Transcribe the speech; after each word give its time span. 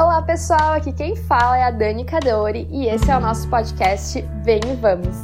Olá 0.00 0.22
pessoal, 0.22 0.74
aqui 0.74 0.92
quem 0.92 1.16
fala 1.16 1.58
é 1.58 1.64
a 1.64 1.72
Dani 1.72 2.04
Cadori 2.04 2.68
e 2.70 2.86
esse 2.86 3.10
é 3.10 3.16
o 3.16 3.20
nosso 3.20 3.50
podcast 3.50 4.20
Vem 4.44 4.60
e 4.64 4.76
Vamos. 4.76 5.16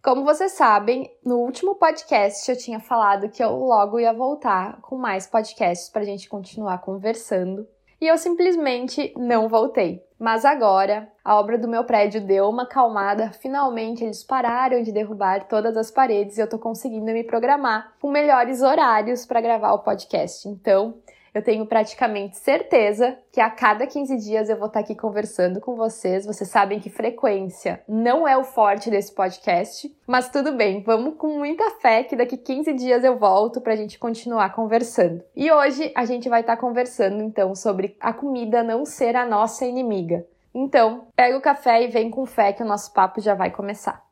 Como 0.00 0.22
vocês 0.22 0.52
sabem, 0.52 1.10
no 1.26 1.38
último 1.38 1.74
podcast 1.74 2.48
eu 2.48 2.56
tinha 2.56 2.78
falado 2.78 3.28
que 3.28 3.42
eu 3.42 3.50
logo 3.50 3.98
ia 3.98 4.12
voltar 4.12 4.80
com 4.80 4.96
mais 4.96 5.26
podcasts 5.26 5.88
para 5.88 6.02
a 6.02 6.04
gente 6.04 6.28
continuar 6.28 6.78
conversando 6.82 7.66
e 8.00 8.06
eu 8.06 8.16
simplesmente 8.16 9.12
não 9.16 9.48
voltei. 9.48 10.00
Mas 10.20 10.44
agora, 10.44 11.08
a 11.24 11.34
obra 11.34 11.58
do 11.58 11.66
meu 11.66 11.82
prédio 11.82 12.24
deu 12.24 12.48
uma 12.48 12.64
calmada, 12.64 13.32
finalmente 13.32 14.04
eles 14.04 14.22
pararam 14.22 14.84
de 14.84 14.92
derrubar 14.92 15.48
todas 15.48 15.76
as 15.76 15.90
paredes 15.90 16.38
e 16.38 16.40
eu 16.40 16.48
tô 16.48 16.60
conseguindo 16.60 17.06
me 17.06 17.24
programar 17.24 17.94
com 18.00 18.08
melhores 18.08 18.62
horários 18.62 19.26
para 19.26 19.40
gravar 19.40 19.72
o 19.72 19.80
podcast. 19.80 20.48
Então, 20.48 20.94
eu 21.34 21.42
tenho 21.42 21.66
praticamente 21.66 22.36
certeza 22.36 23.16
que 23.32 23.40
a 23.40 23.50
cada 23.50 23.86
15 23.86 24.16
dias 24.18 24.48
eu 24.48 24.56
vou 24.56 24.66
estar 24.66 24.80
aqui 24.80 24.94
conversando 24.94 25.60
com 25.60 25.74
vocês. 25.74 26.26
Vocês 26.26 26.50
sabem 26.50 26.78
que 26.78 26.90
frequência 26.90 27.82
não 27.88 28.28
é 28.28 28.36
o 28.36 28.44
forte 28.44 28.90
desse 28.90 29.14
podcast, 29.14 29.94
mas 30.06 30.28
tudo 30.28 30.52
bem, 30.52 30.82
vamos 30.82 31.16
com 31.16 31.38
muita 31.38 31.70
fé 31.80 32.02
que 32.02 32.16
daqui 32.16 32.36
15 32.36 32.72
dias 32.74 33.04
eu 33.04 33.18
volto 33.18 33.60
para 33.60 33.72
a 33.72 33.76
gente 33.76 33.98
continuar 33.98 34.54
conversando. 34.54 35.22
E 35.34 35.50
hoje 35.50 35.90
a 35.94 36.04
gente 36.04 36.28
vai 36.28 36.42
estar 36.42 36.56
conversando 36.56 37.22
então 37.22 37.54
sobre 37.54 37.96
a 37.98 38.12
comida 38.12 38.62
não 38.62 38.84
ser 38.84 39.16
a 39.16 39.24
nossa 39.24 39.64
inimiga. 39.64 40.26
Então, 40.54 41.06
pega 41.16 41.36
o 41.36 41.40
café 41.40 41.82
e 41.82 41.88
vem 41.88 42.10
com 42.10 42.26
fé 42.26 42.52
que 42.52 42.62
o 42.62 42.66
nosso 42.66 42.92
papo 42.92 43.22
já 43.22 43.34
vai 43.34 43.50
começar. 43.50 44.11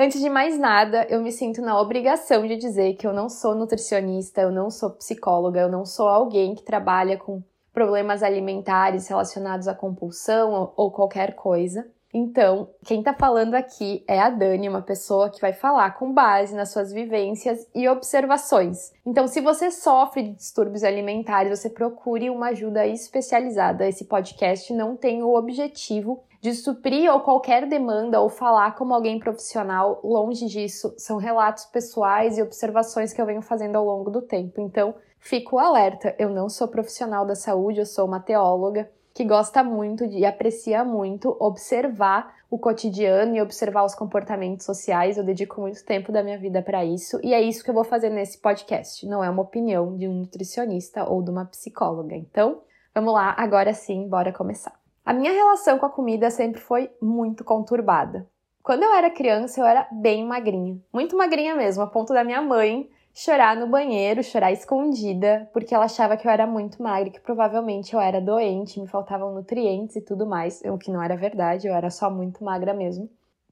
Antes 0.00 0.20
de 0.20 0.30
mais 0.30 0.56
nada, 0.56 1.08
eu 1.10 1.20
me 1.20 1.32
sinto 1.32 1.60
na 1.60 1.80
obrigação 1.80 2.46
de 2.46 2.54
dizer 2.54 2.94
que 2.94 3.04
eu 3.04 3.12
não 3.12 3.28
sou 3.28 3.52
nutricionista, 3.52 4.40
eu 4.40 4.52
não 4.52 4.70
sou 4.70 4.90
psicóloga, 4.90 5.58
eu 5.58 5.68
não 5.68 5.84
sou 5.84 6.06
alguém 6.06 6.54
que 6.54 6.62
trabalha 6.62 7.16
com 7.16 7.42
problemas 7.72 8.22
alimentares 8.22 9.08
relacionados 9.08 9.66
à 9.66 9.74
compulsão 9.74 10.72
ou 10.76 10.92
qualquer 10.92 11.34
coisa. 11.34 11.84
Então, 12.14 12.70
quem 12.84 13.02
tá 13.02 13.12
falando 13.12 13.56
aqui 13.56 14.04
é 14.06 14.20
a 14.20 14.30
Dani, 14.30 14.68
uma 14.68 14.82
pessoa 14.82 15.30
que 15.30 15.40
vai 15.40 15.52
falar 15.52 15.90
com 15.98 16.12
base 16.12 16.54
nas 16.54 16.70
suas 16.70 16.92
vivências 16.92 17.66
e 17.74 17.88
observações. 17.88 18.92
Então, 19.04 19.26
se 19.26 19.40
você 19.40 19.68
sofre 19.68 20.22
de 20.22 20.34
distúrbios 20.34 20.84
alimentares, 20.84 21.58
você 21.58 21.68
procure 21.68 22.30
uma 22.30 22.50
ajuda 22.50 22.86
especializada. 22.86 23.88
Esse 23.88 24.04
podcast 24.04 24.72
não 24.72 24.94
tem 24.94 25.24
o 25.24 25.34
objetivo 25.34 26.22
de 26.40 26.54
suprir 26.54 27.12
ou 27.12 27.20
qualquer 27.20 27.66
demanda 27.66 28.20
ou 28.20 28.28
falar 28.28 28.76
como 28.76 28.94
alguém 28.94 29.18
profissional, 29.18 30.00
longe 30.04 30.46
disso, 30.46 30.94
são 30.96 31.16
relatos 31.16 31.64
pessoais 31.66 32.38
e 32.38 32.42
observações 32.42 33.12
que 33.12 33.20
eu 33.20 33.26
venho 33.26 33.42
fazendo 33.42 33.76
ao 33.76 33.84
longo 33.84 34.10
do 34.10 34.22
tempo. 34.22 34.60
Então, 34.60 34.94
fico 35.18 35.58
alerta, 35.58 36.14
eu 36.18 36.30
não 36.30 36.48
sou 36.48 36.68
profissional 36.68 37.26
da 37.26 37.34
saúde, 37.34 37.80
eu 37.80 37.86
sou 37.86 38.06
uma 38.06 38.20
teóloga 38.20 38.88
que 39.12 39.24
gosta 39.24 39.64
muito 39.64 40.04
e 40.04 40.24
aprecia 40.24 40.84
muito 40.84 41.36
observar 41.40 42.36
o 42.48 42.56
cotidiano 42.56 43.34
e 43.34 43.42
observar 43.42 43.84
os 43.84 43.94
comportamentos 43.94 44.64
sociais. 44.64 45.18
Eu 45.18 45.24
dedico 45.24 45.60
muito 45.60 45.84
tempo 45.84 46.12
da 46.12 46.22
minha 46.22 46.38
vida 46.38 46.62
para 46.62 46.84
isso 46.84 47.18
e 47.24 47.34
é 47.34 47.40
isso 47.40 47.64
que 47.64 47.70
eu 47.70 47.74
vou 47.74 47.82
fazer 47.82 48.10
nesse 48.10 48.38
podcast. 48.38 49.04
Não 49.06 49.24
é 49.24 49.28
uma 49.28 49.42
opinião 49.42 49.96
de 49.96 50.06
um 50.06 50.14
nutricionista 50.14 51.02
ou 51.02 51.20
de 51.20 51.30
uma 51.30 51.44
psicóloga. 51.46 52.14
Então, 52.14 52.62
vamos 52.94 53.12
lá, 53.12 53.34
agora 53.36 53.74
sim, 53.74 54.08
bora 54.08 54.32
começar. 54.32 54.87
A 55.08 55.14
minha 55.14 55.32
relação 55.32 55.78
com 55.78 55.86
a 55.86 55.88
comida 55.88 56.30
sempre 56.30 56.60
foi 56.60 56.90
muito 57.00 57.42
conturbada. 57.42 58.28
Quando 58.62 58.82
eu 58.82 58.92
era 58.92 59.08
criança, 59.08 59.58
eu 59.58 59.64
era 59.64 59.88
bem 59.90 60.22
magrinha, 60.22 60.78
muito 60.92 61.16
magrinha 61.16 61.54
mesmo, 61.54 61.82
a 61.82 61.86
ponto 61.86 62.12
da 62.12 62.22
minha 62.22 62.42
mãe 62.42 62.90
chorar 63.14 63.56
no 63.56 63.66
banheiro, 63.66 64.22
chorar 64.22 64.52
escondida, 64.52 65.48
porque 65.50 65.74
ela 65.74 65.86
achava 65.86 66.14
que 66.14 66.28
eu 66.28 66.30
era 66.30 66.46
muito 66.46 66.82
magra, 66.82 67.08
que 67.08 67.20
provavelmente 67.20 67.94
eu 67.94 68.00
era 68.00 68.20
doente, 68.20 68.78
me 68.78 68.86
faltavam 68.86 69.32
nutrientes 69.32 69.96
e 69.96 70.02
tudo 70.02 70.26
mais, 70.26 70.60
o 70.66 70.76
que 70.76 70.90
não 70.90 71.02
era 71.02 71.16
verdade, 71.16 71.66
eu 71.66 71.74
era 71.74 71.88
só 71.88 72.10
muito 72.10 72.44
magra 72.44 72.74
mesmo. 72.74 73.08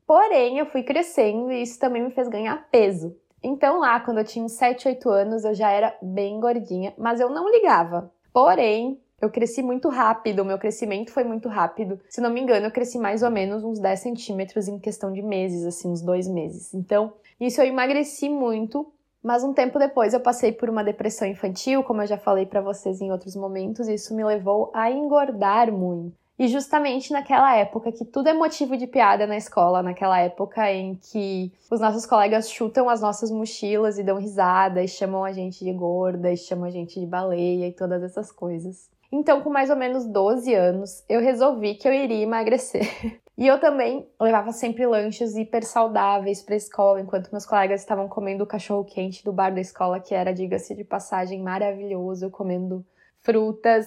Porém, 0.07 0.59
eu 0.59 0.67
fui 0.67 0.83
crescendo 0.83 1.51
e 1.51 1.63
isso 1.63 1.81
também 1.81 2.03
me 2.03 2.11
fez 2.11 2.29
ganhar 2.29 2.69
peso. 2.71 3.17
Então, 3.43 3.81
lá, 3.81 3.99
quando 4.01 4.19
eu 4.19 4.25
tinha 4.25 4.45
uns 4.45 4.53
7, 4.53 4.89
8 4.89 5.09
anos, 5.09 5.43
eu 5.43 5.55
já 5.55 5.71
era 5.71 5.97
bem 6.03 6.39
gordinha, 6.39 6.93
mas 6.99 7.19
eu 7.19 7.31
não 7.31 7.51
ligava. 7.51 8.13
Porém, 8.31 9.01
eu 9.27 9.31
cresci 9.31 9.63
muito 9.63 9.89
rápido, 9.89 10.41
o 10.41 10.45
meu 10.45 10.59
crescimento 10.59 11.13
foi 11.13 11.25
muito 11.25 11.49
rápido. 11.49 12.01
Se 12.09 12.21
não 12.21 12.31
me 12.31 12.41
engano, 12.41 12.67
eu 12.67 12.71
cresci 12.71 12.99
mais 12.99 13.23
ou 13.23 13.31
menos 13.31 13.65
uns 13.65 13.79
10 13.79 14.01
centímetros 14.01 14.69
em 14.69 14.79
questão 14.79 15.13
de 15.13 15.23
meses, 15.23 15.65
assim, 15.65 15.89
uns 15.89 16.01
dois 16.01 16.29
meses. 16.29 16.73
Então, 16.73 17.13
isso 17.41 17.61
eu 17.61 17.67
emagreci 17.67 18.29
muito, 18.29 18.91
mas 19.23 19.45
um 19.45 19.53
tempo 19.53 19.79
depois 19.79 20.15
eu 20.15 20.21
passei 20.21 20.53
por 20.53 20.71
uma 20.71 20.85
depressão 20.85 21.27
infantil, 21.29 21.83
como 21.83 22.03
eu 22.03 22.07
já 22.07 22.17
falei 22.17 22.47
para 22.47 22.61
vocês 22.61 23.01
em 23.01 23.11
outros 23.11 23.37
momentos, 23.37 23.89
e 23.89 23.95
isso 23.95 24.15
me 24.15 24.25
levou 24.25 24.71
a 24.73 24.91
engordar 24.91 25.73
muito. 25.73 26.17
E 26.39 26.49
justamente 26.49 27.13
naquela 27.13 27.57
época 27.57 27.91
que 27.91 28.05
tudo 28.05 28.29
é 28.29 28.35
motivo 28.35 28.77
de 28.77 28.87
piada 28.87 29.27
na 29.27 29.39
escola, 29.39 29.83
naquela 29.83 30.21
época 30.21 30.71
em 30.71 30.95
que 30.95 31.51
os 31.71 31.81
nossos 31.81 32.05
colegas 32.05 32.51
chutam 32.51 32.91
as 32.91 33.01
nossas 33.01 33.31
mochilas 33.31 33.99
e 33.99 34.03
dão 34.03 34.19
risada 34.19 34.83
e 34.83 34.89
chamam 34.89 35.25
a 35.25 35.33
gente 35.33 35.65
de 35.65 35.73
gorda 35.73 36.31
e 36.31 36.37
chamam 36.37 36.67
a 36.67 36.71
gente 36.71 37.01
de 37.01 37.07
baleia 37.07 37.69
e 37.69 37.73
todas 37.73 38.03
essas 38.03 38.31
coisas. 38.31 38.91
Então, 39.11 39.41
com 39.41 39.51
mais 39.51 39.71
ou 39.71 39.77
menos 39.77 40.07
12 40.07 40.55
anos, 40.55 41.05
eu 41.09 41.21
resolvi 41.21 41.75
que 41.75 41.87
eu 41.87 41.93
iria 41.93 42.23
emagrecer. 42.23 43.21
E 43.39 43.47
eu 43.47 43.61
também 43.61 44.09
levava 44.19 44.51
sempre 44.51 44.87
lanches 44.87 45.37
hiper 45.37 45.63
saudáveis 45.63 46.41
para 46.41 46.55
a 46.55 46.57
escola, 46.57 47.03
enquanto 47.03 47.31
meus 47.31 47.45
colegas 47.45 47.83
estavam 47.83 48.09
comendo 48.09 48.45
o 48.45 48.47
cachorro 48.47 48.83
quente 48.83 49.23
do 49.23 49.31
bar 49.31 49.53
da 49.55 49.61
escola, 49.61 50.01
que 50.01 50.15
era, 50.15 50.33
diga-se 50.33 50.75
de 50.75 50.83
passagem, 50.83 51.43
maravilhoso, 51.43 52.31
comendo 52.31 52.83
frutas. 53.21 53.87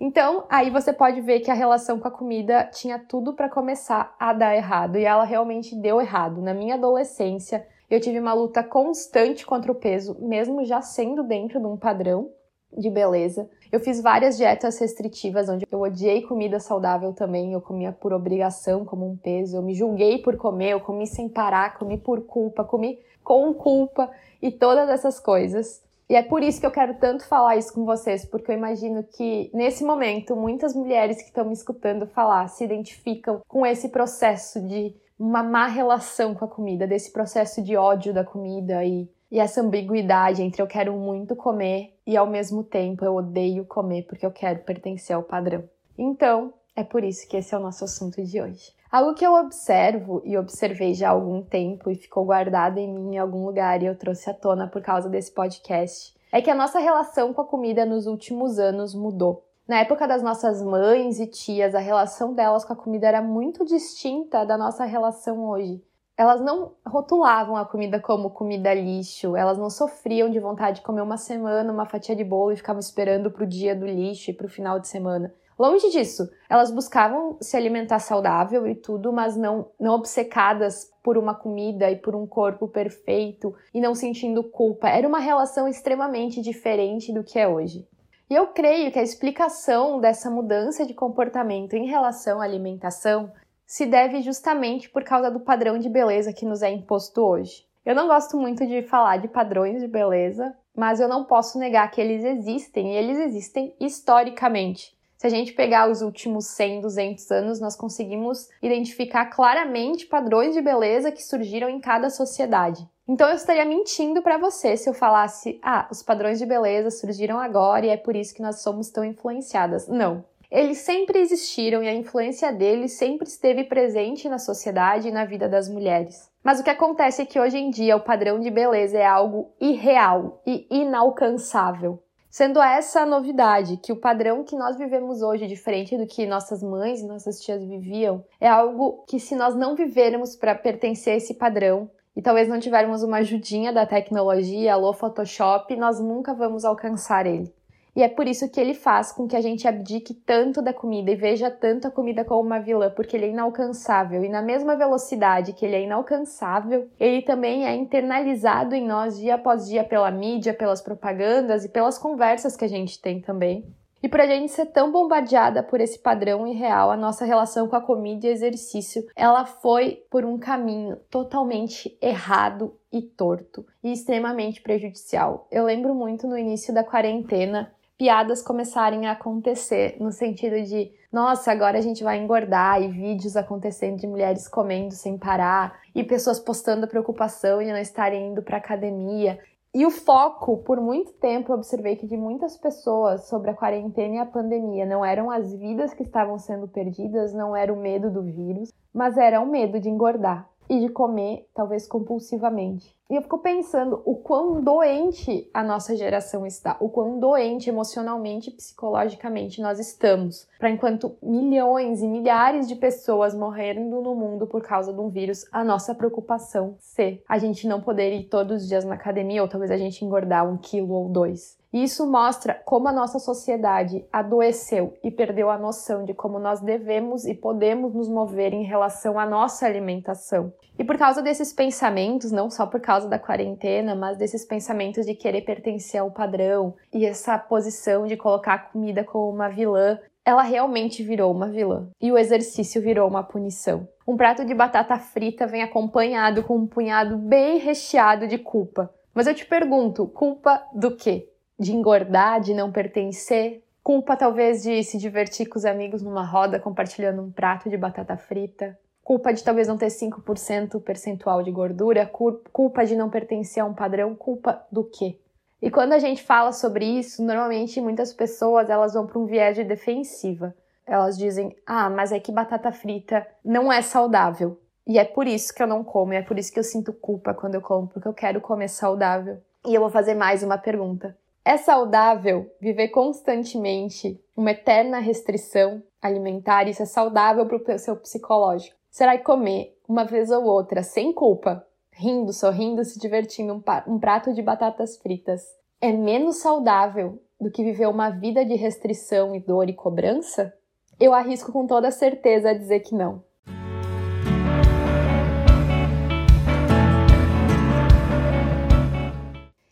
Então, 0.00 0.44
aí 0.48 0.70
você 0.70 0.92
pode 0.92 1.20
ver 1.20 1.38
que 1.38 1.52
a 1.52 1.54
relação 1.54 2.00
com 2.00 2.08
a 2.08 2.10
comida 2.10 2.64
tinha 2.64 2.98
tudo 2.98 3.34
para 3.34 3.48
começar 3.48 4.16
a 4.18 4.32
dar 4.32 4.56
errado, 4.56 4.98
e 4.98 5.04
ela 5.04 5.22
realmente 5.22 5.76
deu 5.76 6.00
errado. 6.00 6.42
Na 6.42 6.52
minha 6.52 6.74
adolescência, 6.74 7.64
eu 7.88 8.00
tive 8.00 8.18
uma 8.18 8.32
luta 8.32 8.64
constante 8.64 9.46
contra 9.46 9.70
o 9.70 9.74
peso, 9.74 10.16
mesmo 10.20 10.64
já 10.64 10.82
sendo 10.82 11.22
dentro 11.22 11.60
de 11.60 11.66
um 11.66 11.76
padrão 11.76 12.32
de 12.76 12.90
beleza. 12.90 13.48
Eu 13.72 13.78
fiz 13.78 14.00
várias 14.00 14.36
dietas 14.36 14.78
restritivas, 14.78 15.48
onde 15.48 15.64
eu 15.70 15.80
odiei 15.80 16.22
comida 16.22 16.58
saudável 16.58 17.12
também, 17.12 17.52
eu 17.52 17.60
comia 17.60 17.92
por 17.92 18.12
obrigação, 18.12 18.84
como 18.84 19.08
um 19.08 19.16
peso, 19.16 19.56
eu 19.56 19.62
me 19.62 19.74
julguei 19.74 20.18
por 20.18 20.36
comer, 20.36 20.72
eu 20.72 20.80
comi 20.80 21.06
sem 21.06 21.28
parar, 21.28 21.78
comi 21.78 21.96
por 21.96 22.22
culpa, 22.22 22.64
comi 22.64 22.98
com 23.22 23.54
culpa 23.54 24.10
e 24.42 24.50
todas 24.50 24.88
essas 24.88 25.20
coisas. 25.20 25.82
E 26.08 26.16
é 26.16 26.22
por 26.22 26.42
isso 26.42 26.58
que 26.58 26.66
eu 26.66 26.72
quero 26.72 26.94
tanto 26.94 27.24
falar 27.24 27.56
isso 27.56 27.72
com 27.72 27.84
vocês, 27.84 28.24
porque 28.24 28.50
eu 28.50 28.56
imagino 28.56 29.04
que 29.04 29.48
nesse 29.54 29.84
momento 29.84 30.34
muitas 30.34 30.74
mulheres 30.74 31.18
que 31.18 31.28
estão 31.28 31.44
me 31.44 31.52
escutando 31.52 32.04
falar 32.08 32.48
se 32.48 32.64
identificam 32.64 33.40
com 33.46 33.64
esse 33.64 33.88
processo 33.90 34.60
de 34.60 34.92
uma 35.16 35.44
má 35.44 35.68
relação 35.68 36.34
com 36.34 36.44
a 36.44 36.48
comida, 36.48 36.84
desse 36.84 37.12
processo 37.12 37.62
de 37.62 37.76
ódio 37.76 38.12
da 38.12 38.24
comida 38.24 38.84
e 38.84 39.08
e 39.30 39.38
essa 39.38 39.60
ambiguidade 39.60 40.42
entre 40.42 40.60
eu 40.60 40.66
quero 40.66 40.92
muito 40.94 41.36
comer 41.36 41.94
e 42.06 42.16
ao 42.16 42.26
mesmo 42.26 42.64
tempo 42.64 43.04
eu 43.04 43.14
odeio 43.14 43.64
comer 43.64 44.02
porque 44.06 44.26
eu 44.26 44.30
quero 44.30 44.60
pertencer 44.60 45.14
ao 45.14 45.22
padrão. 45.22 45.62
Então, 45.96 46.52
é 46.74 46.82
por 46.82 47.04
isso 47.04 47.28
que 47.28 47.36
esse 47.36 47.54
é 47.54 47.58
o 47.58 47.60
nosso 47.60 47.84
assunto 47.84 48.22
de 48.22 48.40
hoje. 48.40 48.72
Algo 48.90 49.14
que 49.14 49.24
eu 49.24 49.34
observo 49.34 50.20
e 50.24 50.36
observei 50.36 50.94
já 50.94 51.08
há 51.08 51.12
algum 51.12 51.42
tempo 51.42 51.90
e 51.90 51.94
ficou 51.94 52.24
guardado 52.24 52.78
em 52.78 52.92
mim 52.92 53.14
em 53.14 53.18
algum 53.18 53.46
lugar 53.46 53.82
e 53.82 53.86
eu 53.86 53.96
trouxe 53.96 54.28
à 54.28 54.34
tona 54.34 54.66
por 54.66 54.82
causa 54.82 55.08
desse 55.08 55.30
podcast 55.30 56.18
é 56.32 56.40
que 56.40 56.50
a 56.50 56.54
nossa 56.54 56.78
relação 56.78 57.32
com 57.32 57.40
a 57.40 57.46
comida 57.46 57.84
nos 57.84 58.06
últimos 58.06 58.58
anos 58.58 58.94
mudou. 58.94 59.44
Na 59.66 59.78
época 59.78 60.08
das 60.08 60.22
nossas 60.22 60.62
mães 60.62 61.20
e 61.20 61.26
tias, 61.26 61.74
a 61.74 61.78
relação 61.78 62.34
delas 62.34 62.64
com 62.64 62.72
a 62.72 62.76
comida 62.76 63.06
era 63.06 63.22
muito 63.22 63.64
distinta 63.64 64.44
da 64.44 64.58
nossa 64.58 64.84
relação 64.84 65.48
hoje 65.48 65.80
elas 66.20 66.42
não 66.42 66.72
rotulavam 66.86 67.56
a 67.56 67.64
comida 67.64 67.98
como 67.98 68.28
comida 68.28 68.74
lixo, 68.74 69.34
elas 69.34 69.56
não 69.56 69.70
sofriam 69.70 70.28
de 70.28 70.38
vontade 70.38 70.80
de 70.80 70.82
comer 70.82 71.00
uma 71.00 71.16
semana 71.16 71.72
uma 71.72 71.86
fatia 71.86 72.14
de 72.14 72.22
bolo 72.22 72.52
e 72.52 72.56
ficavam 72.56 72.78
esperando 72.78 73.30
para 73.30 73.42
o 73.42 73.46
dia 73.46 73.74
do 73.74 73.86
lixo 73.86 74.30
e 74.30 74.36
o 74.38 74.48
final 74.48 74.78
de 74.78 74.86
semana. 74.86 75.32
Longe 75.58 75.88
disso, 75.88 76.28
elas 76.46 76.70
buscavam 76.70 77.38
se 77.40 77.56
alimentar 77.56 78.00
saudável 78.00 78.66
e 78.66 78.74
tudo, 78.74 79.10
mas 79.14 79.34
não, 79.34 79.70
não 79.80 79.94
obcecadas 79.94 80.90
por 81.02 81.16
uma 81.16 81.34
comida 81.34 81.90
e 81.90 81.96
por 81.96 82.14
um 82.14 82.26
corpo 82.26 82.68
perfeito 82.68 83.54
e 83.72 83.80
não 83.80 83.94
sentindo 83.94 84.44
culpa. 84.44 84.90
Era 84.90 85.08
uma 85.08 85.20
relação 85.20 85.66
extremamente 85.66 86.42
diferente 86.42 87.14
do 87.14 87.24
que 87.24 87.38
é 87.38 87.48
hoje. 87.48 87.88
E 88.28 88.34
eu 88.34 88.48
creio 88.48 88.92
que 88.92 88.98
a 88.98 89.02
explicação 89.02 89.98
dessa 89.98 90.30
mudança 90.30 90.84
de 90.84 90.92
comportamento 90.92 91.72
em 91.72 91.86
relação 91.86 92.42
à 92.42 92.44
alimentação 92.44 93.32
se 93.70 93.86
deve 93.86 94.20
justamente 94.20 94.90
por 94.90 95.04
causa 95.04 95.30
do 95.30 95.38
padrão 95.38 95.78
de 95.78 95.88
beleza 95.88 96.32
que 96.32 96.44
nos 96.44 96.60
é 96.60 96.68
imposto 96.72 97.20
hoje. 97.20 97.64
Eu 97.86 97.94
não 97.94 98.08
gosto 98.08 98.36
muito 98.36 98.66
de 98.66 98.82
falar 98.82 99.18
de 99.18 99.28
padrões 99.28 99.80
de 99.80 99.86
beleza, 99.86 100.52
mas 100.74 100.98
eu 100.98 101.06
não 101.06 101.22
posso 101.22 101.56
negar 101.56 101.88
que 101.88 102.00
eles 102.00 102.24
existem 102.24 102.92
e 102.92 102.96
eles 102.96 103.16
existem 103.20 103.72
historicamente. 103.78 104.92
Se 105.16 105.28
a 105.28 105.30
gente 105.30 105.52
pegar 105.52 105.88
os 105.88 106.02
últimos 106.02 106.46
100, 106.46 106.80
200 106.80 107.30
anos, 107.30 107.60
nós 107.60 107.76
conseguimos 107.76 108.48
identificar 108.60 109.26
claramente 109.26 110.04
padrões 110.04 110.52
de 110.52 110.60
beleza 110.60 111.12
que 111.12 111.22
surgiram 111.22 111.68
em 111.68 111.78
cada 111.78 112.10
sociedade. 112.10 112.84
Então 113.06 113.28
eu 113.28 113.36
estaria 113.36 113.64
mentindo 113.64 114.20
para 114.20 114.36
você 114.36 114.76
se 114.76 114.90
eu 114.90 114.94
falasse: 114.94 115.60
"Ah, 115.62 115.86
os 115.88 116.02
padrões 116.02 116.40
de 116.40 116.46
beleza 116.46 116.90
surgiram 116.90 117.38
agora 117.38 117.86
e 117.86 117.90
é 117.90 117.96
por 117.96 118.16
isso 118.16 118.34
que 118.34 118.42
nós 118.42 118.62
somos 118.62 118.90
tão 118.90 119.04
influenciadas". 119.04 119.86
Não. 119.86 120.24
Eles 120.50 120.78
sempre 120.78 121.20
existiram 121.20 121.80
e 121.82 121.88
a 121.88 121.94
influência 121.94 122.52
deles 122.52 122.92
sempre 122.92 123.28
esteve 123.28 123.62
presente 123.64 124.28
na 124.28 124.38
sociedade 124.38 125.06
e 125.06 125.12
na 125.12 125.24
vida 125.24 125.48
das 125.48 125.68
mulheres. 125.68 126.28
Mas 126.42 126.58
o 126.58 126.64
que 126.64 126.70
acontece 126.70 127.22
é 127.22 127.26
que 127.26 127.38
hoje 127.38 127.56
em 127.56 127.70
dia 127.70 127.96
o 127.96 128.00
padrão 128.00 128.40
de 128.40 128.50
beleza 128.50 128.98
é 128.98 129.06
algo 129.06 129.52
irreal 129.60 130.42
e 130.44 130.66
inalcançável. 130.68 132.02
Sendo 132.28 132.60
essa 132.60 133.02
a 133.02 133.06
novidade, 133.06 133.76
que 133.76 133.92
o 133.92 134.00
padrão 134.00 134.42
que 134.42 134.56
nós 134.56 134.76
vivemos 134.76 135.22
hoje, 135.22 135.46
diferente 135.46 135.96
do 135.96 136.06
que 136.06 136.26
nossas 136.26 136.62
mães 136.62 137.00
e 137.00 137.06
nossas 137.06 137.40
tias 137.40 137.62
viviam, 137.62 138.24
é 138.40 138.48
algo 138.48 139.04
que, 139.08 139.18
se 139.18 139.34
nós 139.34 139.54
não 139.54 139.74
vivermos 139.74 140.36
para 140.36 140.54
pertencer 140.54 141.14
a 141.14 141.16
esse 141.16 141.34
padrão, 141.34 141.90
e 142.16 142.22
talvez 142.22 142.48
não 142.48 142.60
tivermos 142.60 143.02
uma 143.02 143.18
ajudinha 143.18 143.72
da 143.72 143.84
tecnologia, 143.86 144.74
alô 144.74 144.92
Photoshop, 144.92 145.74
nós 145.76 146.00
nunca 146.00 146.34
vamos 146.34 146.64
alcançar 146.64 147.26
ele. 147.26 147.52
E 147.94 148.02
é 148.02 148.08
por 148.08 148.26
isso 148.26 148.50
que 148.50 148.60
ele 148.60 148.74
faz 148.74 149.12
com 149.12 149.26
que 149.26 149.36
a 149.36 149.40
gente 149.40 149.66
abdique 149.66 150.14
tanto 150.14 150.62
da 150.62 150.72
comida 150.72 151.10
e 151.10 151.16
veja 151.16 151.50
tanto 151.50 151.88
a 151.88 151.90
comida 151.90 152.24
como 152.24 152.42
uma 152.42 152.60
vilã, 152.60 152.90
porque 152.90 153.16
ele 153.16 153.26
é 153.26 153.30
inalcançável. 153.30 154.24
E 154.24 154.28
na 154.28 154.42
mesma 154.42 154.76
velocidade 154.76 155.52
que 155.52 155.64
ele 155.64 155.76
é 155.76 155.82
inalcançável, 155.82 156.88
ele 156.98 157.22
também 157.22 157.66
é 157.66 157.74
internalizado 157.74 158.74
em 158.74 158.86
nós 158.86 159.18
dia 159.18 159.34
após 159.34 159.66
dia 159.66 159.84
pela 159.84 160.10
mídia, 160.10 160.54
pelas 160.54 160.80
propagandas 160.80 161.64
e 161.64 161.68
pelas 161.68 161.98
conversas 161.98 162.56
que 162.56 162.64
a 162.64 162.68
gente 162.68 163.00
tem 163.00 163.20
também. 163.20 163.64
E 164.02 164.08
por 164.08 164.20
a 164.20 164.26
gente 164.26 164.50
ser 164.50 164.66
tão 164.66 164.90
bombardeada 164.90 165.62
por 165.62 165.78
esse 165.78 165.98
padrão 165.98 166.46
irreal, 166.46 166.90
a 166.90 166.96
nossa 166.96 167.24
relação 167.26 167.68
com 167.68 167.76
a 167.76 167.82
comida 167.82 168.26
e 168.26 168.30
exercício, 168.30 169.06
ela 169.14 169.44
foi 169.44 170.02
por 170.10 170.24
um 170.24 170.38
caminho 170.38 170.96
totalmente 171.10 171.96
errado 172.00 172.74
e 172.90 173.02
torto 173.02 173.66
e 173.84 173.92
extremamente 173.92 174.62
prejudicial. 174.62 175.46
Eu 175.50 175.64
lembro 175.64 175.94
muito 175.94 176.26
no 176.26 176.38
início 176.38 176.72
da 176.72 176.82
quarentena 176.82 177.70
piadas 178.00 178.40
começarem 178.40 179.06
a 179.06 179.12
acontecer, 179.12 179.98
no 180.00 180.10
sentido 180.10 180.62
de, 180.62 180.90
nossa, 181.12 181.52
agora 181.52 181.76
a 181.76 181.82
gente 181.82 182.02
vai 182.02 182.16
engordar, 182.16 182.80
e 182.80 182.88
vídeos 182.88 183.36
acontecendo 183.36 183.98
de 183.98 184.06
mulheres 184.06 184.48
comendo 184.48 184.94
sem 184.94 185.18
parar, 185.18 185.78
e 185.94 186.02
pessoas 186.02 186.40
postando 186.40 186.86
a 186.86 186.88
preocupação 186.88 187.58
de 187.58 187.70
não 187.70 187.76
estarem 187.76 188.28
indo 188.28 188.42
para 188.42 188.56
academia. 188.56 189.38
E 189.74 189.84
o 189.84 189.90
foco, 189.90 190.56
por 190.56 190.80
muito 190.80 191.12
tempo, 191.12 191.52
eu 191.52 191.56
observei 191.56 191.94
que 191.94 192.06
de 192.06 192.16
muitas 192.16 192.56
pessoas 192.56 193.28
sobre 193.28 193.50
a 193.50 193.54
quarentena 193.54 194.14
e 194.14 194.18
a 194.18 194.24
pandemia 194.24 194.86
não 194.86 195.04
eram 195.04 195.30
as 195.30 195.52
vidas 195.52 195.92
que 195.92 196.02
estavam 196.02 196.38
sendo 196.38 196.66
perdidas, 196.66 197.34
não 197.34 197.54
era 197.54 197.70
o 197.70 197.76
medo 197.76 198.10
do 198.10 198.22
vírus, 198.22 198.72
mas 198.94 199.18
era 199.18 199.42
o 199.42 199.46
medo 199.46 199.78
de 199.78 199.90
engordar 199.90 200.48
e 200.70 200.80
de 200.80 200.88
comer, 200.88 201.46
talvez 201.54 201.86
compulsivamente. 201.86 202.98
E 203.10 203.16
eu 203.16 203.22
fico 203.22 203.38
pensando 203.38 204.00
o 204.04 204.14
quão 204.14 204.60
doente 204.60 205.50
a 205.52 205.64
nossa 205.64 205.96
geração 205.96 206.46
está, 206.46 206.76
o 206.78 206.88
quão 206.88 207.18
doente 207.18 207.68
emocionalmente 207.68 208.50
e 208.50 208.52
psicologicamente 208.52 209.60
nós 209.60 209.80
estamos. 209.80 210.46
Para 210.60 210.70
enquanto 210.70 211.16
milhões 211.20 212.02
e 212.02 212.06
milhares 212.06 212.68
de 212.68 212.76
pessoas 212.76 213.34
morrendo 213.34 214.00
no 214.00 214.14
mundo 214.14 214.46
por 214.46 214.62
causa 214.62 214.92
de 214.92 215.00
um 215.00 215.08
vírus, 215.08 215.44
a 215.50 215.64
nossa 215.64 215.92
preocupação 215.92 216.76
ser 216.78 217.24
a 217.28 217.36
gente 217.36 217.66
não 217.66 217.80
poder 217.80 218.12
ir 218.12 218.28
todos 218.28 218.62
os 218.62 218.68
dias 218.68 218.84
na 218.84 218.94
academia 218.94 219.42
ou 219.42 219.48
talvez 219.48 219.72
a 219.72 219.76
gente 219.76 220.04
engordar 220.04 220.48
um 220.48 220.56
quilo 220.56 220.94
ou 220.94 221.08
dois. 221.08 221.58
E 221.72 221.84
isso 221.84 222.04
mostra 222.04 222.54
como 222.64 222.88
a 222.88 222.92
nossa 222.92 223.20
sociedade 223.20 224.04
adoeceu 224.12 224.94
e 225.04 225.10
perdeu 225.10 225.48
a 225.50 225.58
noção 225.58 226.04
de 226.04 226.12
como 226.12 226.38
nós 226.38 226.60
devemos 226.60 227.24
e 227.24 227.34
podemos 227.34 227.94
nos 227.94 228.08
mover 228.08 228.52
em 228.52 228.64
relação 228.64 229.18
à 229.18 229.24
nossa 229.24 229.66
alimentação. 229.66 230.52
E 230.76 230.82
por 230.82 230.96
causa 230.96 231.22
desses 231.22 231.52
pensamentos, 231.52 232.32
não 232.32 232.50
só 232.50 232.66
por 232.66 232.80
causa 232.80 232.99
da 233.08 233.18
quarentena, 233.18 233.94
mas 233.94 234.16
desses 234.16 234.44
pensamentos 234.44 235.06
de 235.06 235.14
querer 235.14 235.42
pertencer 235.42 236.00
ao 236.00 236.10
padrão 236.10 236.74
e 236.92 237.06
essa 237.06 237.38
posição 237.38 238.06
de 238.06 238.16
colocar 238.16 238.54
a 238.54 238.58
comida 238.58 239.04
como 239.04 239.30
uma 239.30 239.48
vilã, 239.48 239.98
ela 240.24 240.42
realmente 240.42 241.02
virou 241.02 241.32
uma 241.32 241.48
vilã. 241.48 241.88
E 242.00 242.12
o 242.12 242.18
exercício 242.18 242.82
virou 242.82 243.08
uma 243.08 243.22
punição. 243.22 243.88
Um 244.06 244.16
prato 244.16 244.44
de 244.44 244.54
batata 244.54 244.98
frita 244.98 245.46
vem 245.46 245.62
acompanhado 245.62 246.42
com 246.42 246.56
um 246.56 246.66
punhado 246.66 247.16
bem 247.16 247.58
recheado 247.58 248.26
de 248.26 248.38
culpa. 248.38 248.92
Mas 249.14 249.26
eu 249.26 249.34
te 249.34 249.46
pergunto, 249.46 250.06
culpa 250.06 250.62
do 250.74 250.96
quê? 250.96 251.30
de 251.60 251.74
engordar, 251.74 252.40
de 252.40 252.54
não 252.54 252.72
pertencer, 252.72 253.62
culpa 253.82 254.16
talvez 254.16 254.62
de 254.62 254.82
se 254.82 254.96
divertir 254.96 255.46
com 255.46 255.58
os 255.58 255.66
amigos 255.66 256.00
numa 256.00 256.24
roda 256.24 256.58
compartilhando 256.58 257.20
um 257.20 257.30
prato 257.30 257.68
de 257.68 257.76
batata 257.76 258.16
frita, 258.16 258.78
culpa 259.02 259.32
de 259.32 259.42
talvez 259.42 259.66
não 259.66 259.76
ter 259.76 259.90
5% 259.90 260.80
percentual 260.80 261.42
de 261.42 261.50
gordura, 261.50 262.10
culpa 262.52 262.84
de 262.84 262.96
não 262.96 263.10
pertencer 263.10 263.62
a 263.62 263.66
um 263.66 263.74
padrão, 263.74 264.14
culpa 264.14 264.64
do 264.70 264.84
quê? 264.84 265.18
E 265.62 265.70
quando 265.70 265.92
a 265.92 265.98
gente 265.98 266.22
fala 266.22 266.52
sobre 266.52 266.84
isso, 266.84 267.22
normalmente 267.22 267.80
muitas 267.80 268.12
pessoas 268.12 268.70
elas 268.70 268.94
vão 268.94 269.06
para 269.06 269.18
um 269.18 269.26
viés 269.26 269.56
de 269.56 269.64
defensiva. 269.64 270.54
Elas 270.86 271.18
dizem: 271.18 271.54
"Ah, 271.66 271.90
mas 271.90 272.12
é 272.12 272.18
que 272.18 272.32
batata 272.32 272.72
frita 272.72 273.26
não 273.44 273.72
é 273.72 273.82
saudável". 273.82 274.58
E 274.86 274.98
é 274.98 275.04
por 275.04 275.26
isso 275.26 275.54
que 275.54 275.62
eu 275.62 275.66
não 275.66 275.84
como, 275.84 276.14
e 276.14 276.16
é 276.16 276.22
por 276.22 276.38
isso 276.38 276.52
que 276.52 276.58
eu 276.58 276.64
sinto 276.64 276.92
culpa 276.92 277.34
quando 277.34 277.54
eu 277.54 277.60
como, 277.60 277.86
porque 277.86 278.08
eu 278.08 278.14
quero 278.14 278.40
comer 278.40 278.68
saudável. 278.68 279.38
E 279.66 279.74
eu 279.74 279.80
vou 279.80 279.90
fazer 279.90 280.14
mais 280.14 280.42
uma 280.42 280.56
pergunta. 280.56 281.16
É 281.44 281.56
saudável 281.56 282.50
viver 282.60 282.88
constantemente 282.88 284.18
uma 284.36 284.52
eterna 284.52 284.98
restrição 284.98 285.82
alimentar? 286.00 286.66
Isso 286.68 286.82
é 286.82 286.86
saudável 286.86 287.46
para 287.46 287.74
o 287.74 287.78
seu 287.78 287.96
psicológico? 287.96 288.79
Será 288.90 289.16
que 289.16 289.22
comer 289.22 289.78
uma 289.88 290.04
vez 290.04 290.32
ou 290.32 290.44
outra, 290.44 290.82
sem 290.82 291.12
culpa, 291.12 291.64
rindo, 291.92 292.32
sorrindo, 292.32 292.84
se 292.84 292.98
divertindo, 292.98 293.62
um, 293.86 294.00
prato 294.00 294.34
de 294.34 294.42
batatas 294.42 294.96
fritas, 294.96 295.46
é 295.80 295.92
menos 295.92 296.38
saudável 296.38 297.22
do 297.40 297.52
que 297.52 297.62
viver 297.62 297.86
uma 297.86 298.10
vida 298.10 298.44
de 298.44 298.56
restrição 298.56 299.32
e 299.32 299.38
dor 299.38 299.68
e 299.68 299.74
cobrança? 299.74 300.52
Eu 300.98 301.14
arrisco 301.14 301.52
com 301.52 301.68
toda 301.68 301.92
certeza 301.92 302.50
a 302.50 302.52
dizer 302.52 302.80
que 302.80 302.92
não. 302.92 303.22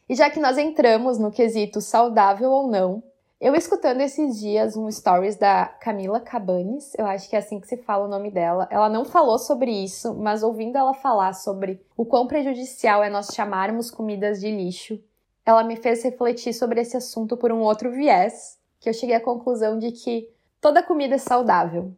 E 0.08 0.14
já 0.14 0.30
que 0.30 0.38
nós 0.38 0.56
entramos 0.56 1.18
no 1.18 1.32
quesito 1.32 1.80
saudável 1.80 2.52
ou 2.52 2.68
não, 2.68 3.02
eu 3.40 3.54
escutando 3.54 4.00
esses 4.00 4.40
dias 4.40 4.76
um 4.76 4.90
stories 4.90 5.36
da 5.36 5.66
Camila 5.66 6.18
Cabanes, 6.18 6.92
eu 6.98 7.06
acho 7.06 7.28
que 7.28 7.36
é 7.36 7.38
assim 7.38 7.60
que 7.60 7.68
se 7.68 7.76
fala 7.76 8.06
o 8.06 8.10
nome 8.10 8.32
dela. 8.32 8.66
Ela 8.68 8.88
não 8.88 9.04
falou 9.04 9.38
sobre 9.38 9.70
isso, 9.70 10.12
mas 10.14 10.42
ouvindo 10.42 10.76
ela 10.76 10.92
falar 10.92 11.32
sobre 11.34 11.80
o 11.96 12.04
quão 12.04 12.26
prejudicial 12.26 13.02
é 13.02 13.08
nós 13.08 13.28
chamarmos 13.32 13.92
comidas 13.92 14.40
de 14.40 14.50
lixo, 14.50 15.00
ela 15.46 15.62
me 15.62 15.76
fez 15.76 16.02
refletir 16.02 16.52
sobre 16.52 16.80
esse 16.80 16.96
assunto 16.96 17.36
por 17.36 17.52
um 17.52 17.60
outro 17.60 17.92
viés, 17.92 18.58
que 18.80 18.88
eu 18.88 18.92
cheguei 18.92 19.14
à 19.14 19.20
conclusão 19.20 19.78
de 19.78 19.92
que 19.92 20.28
toda 20.60 20.82
comida 20.82 21.14
é 21.14 21.18
saudável. 21.18 21.92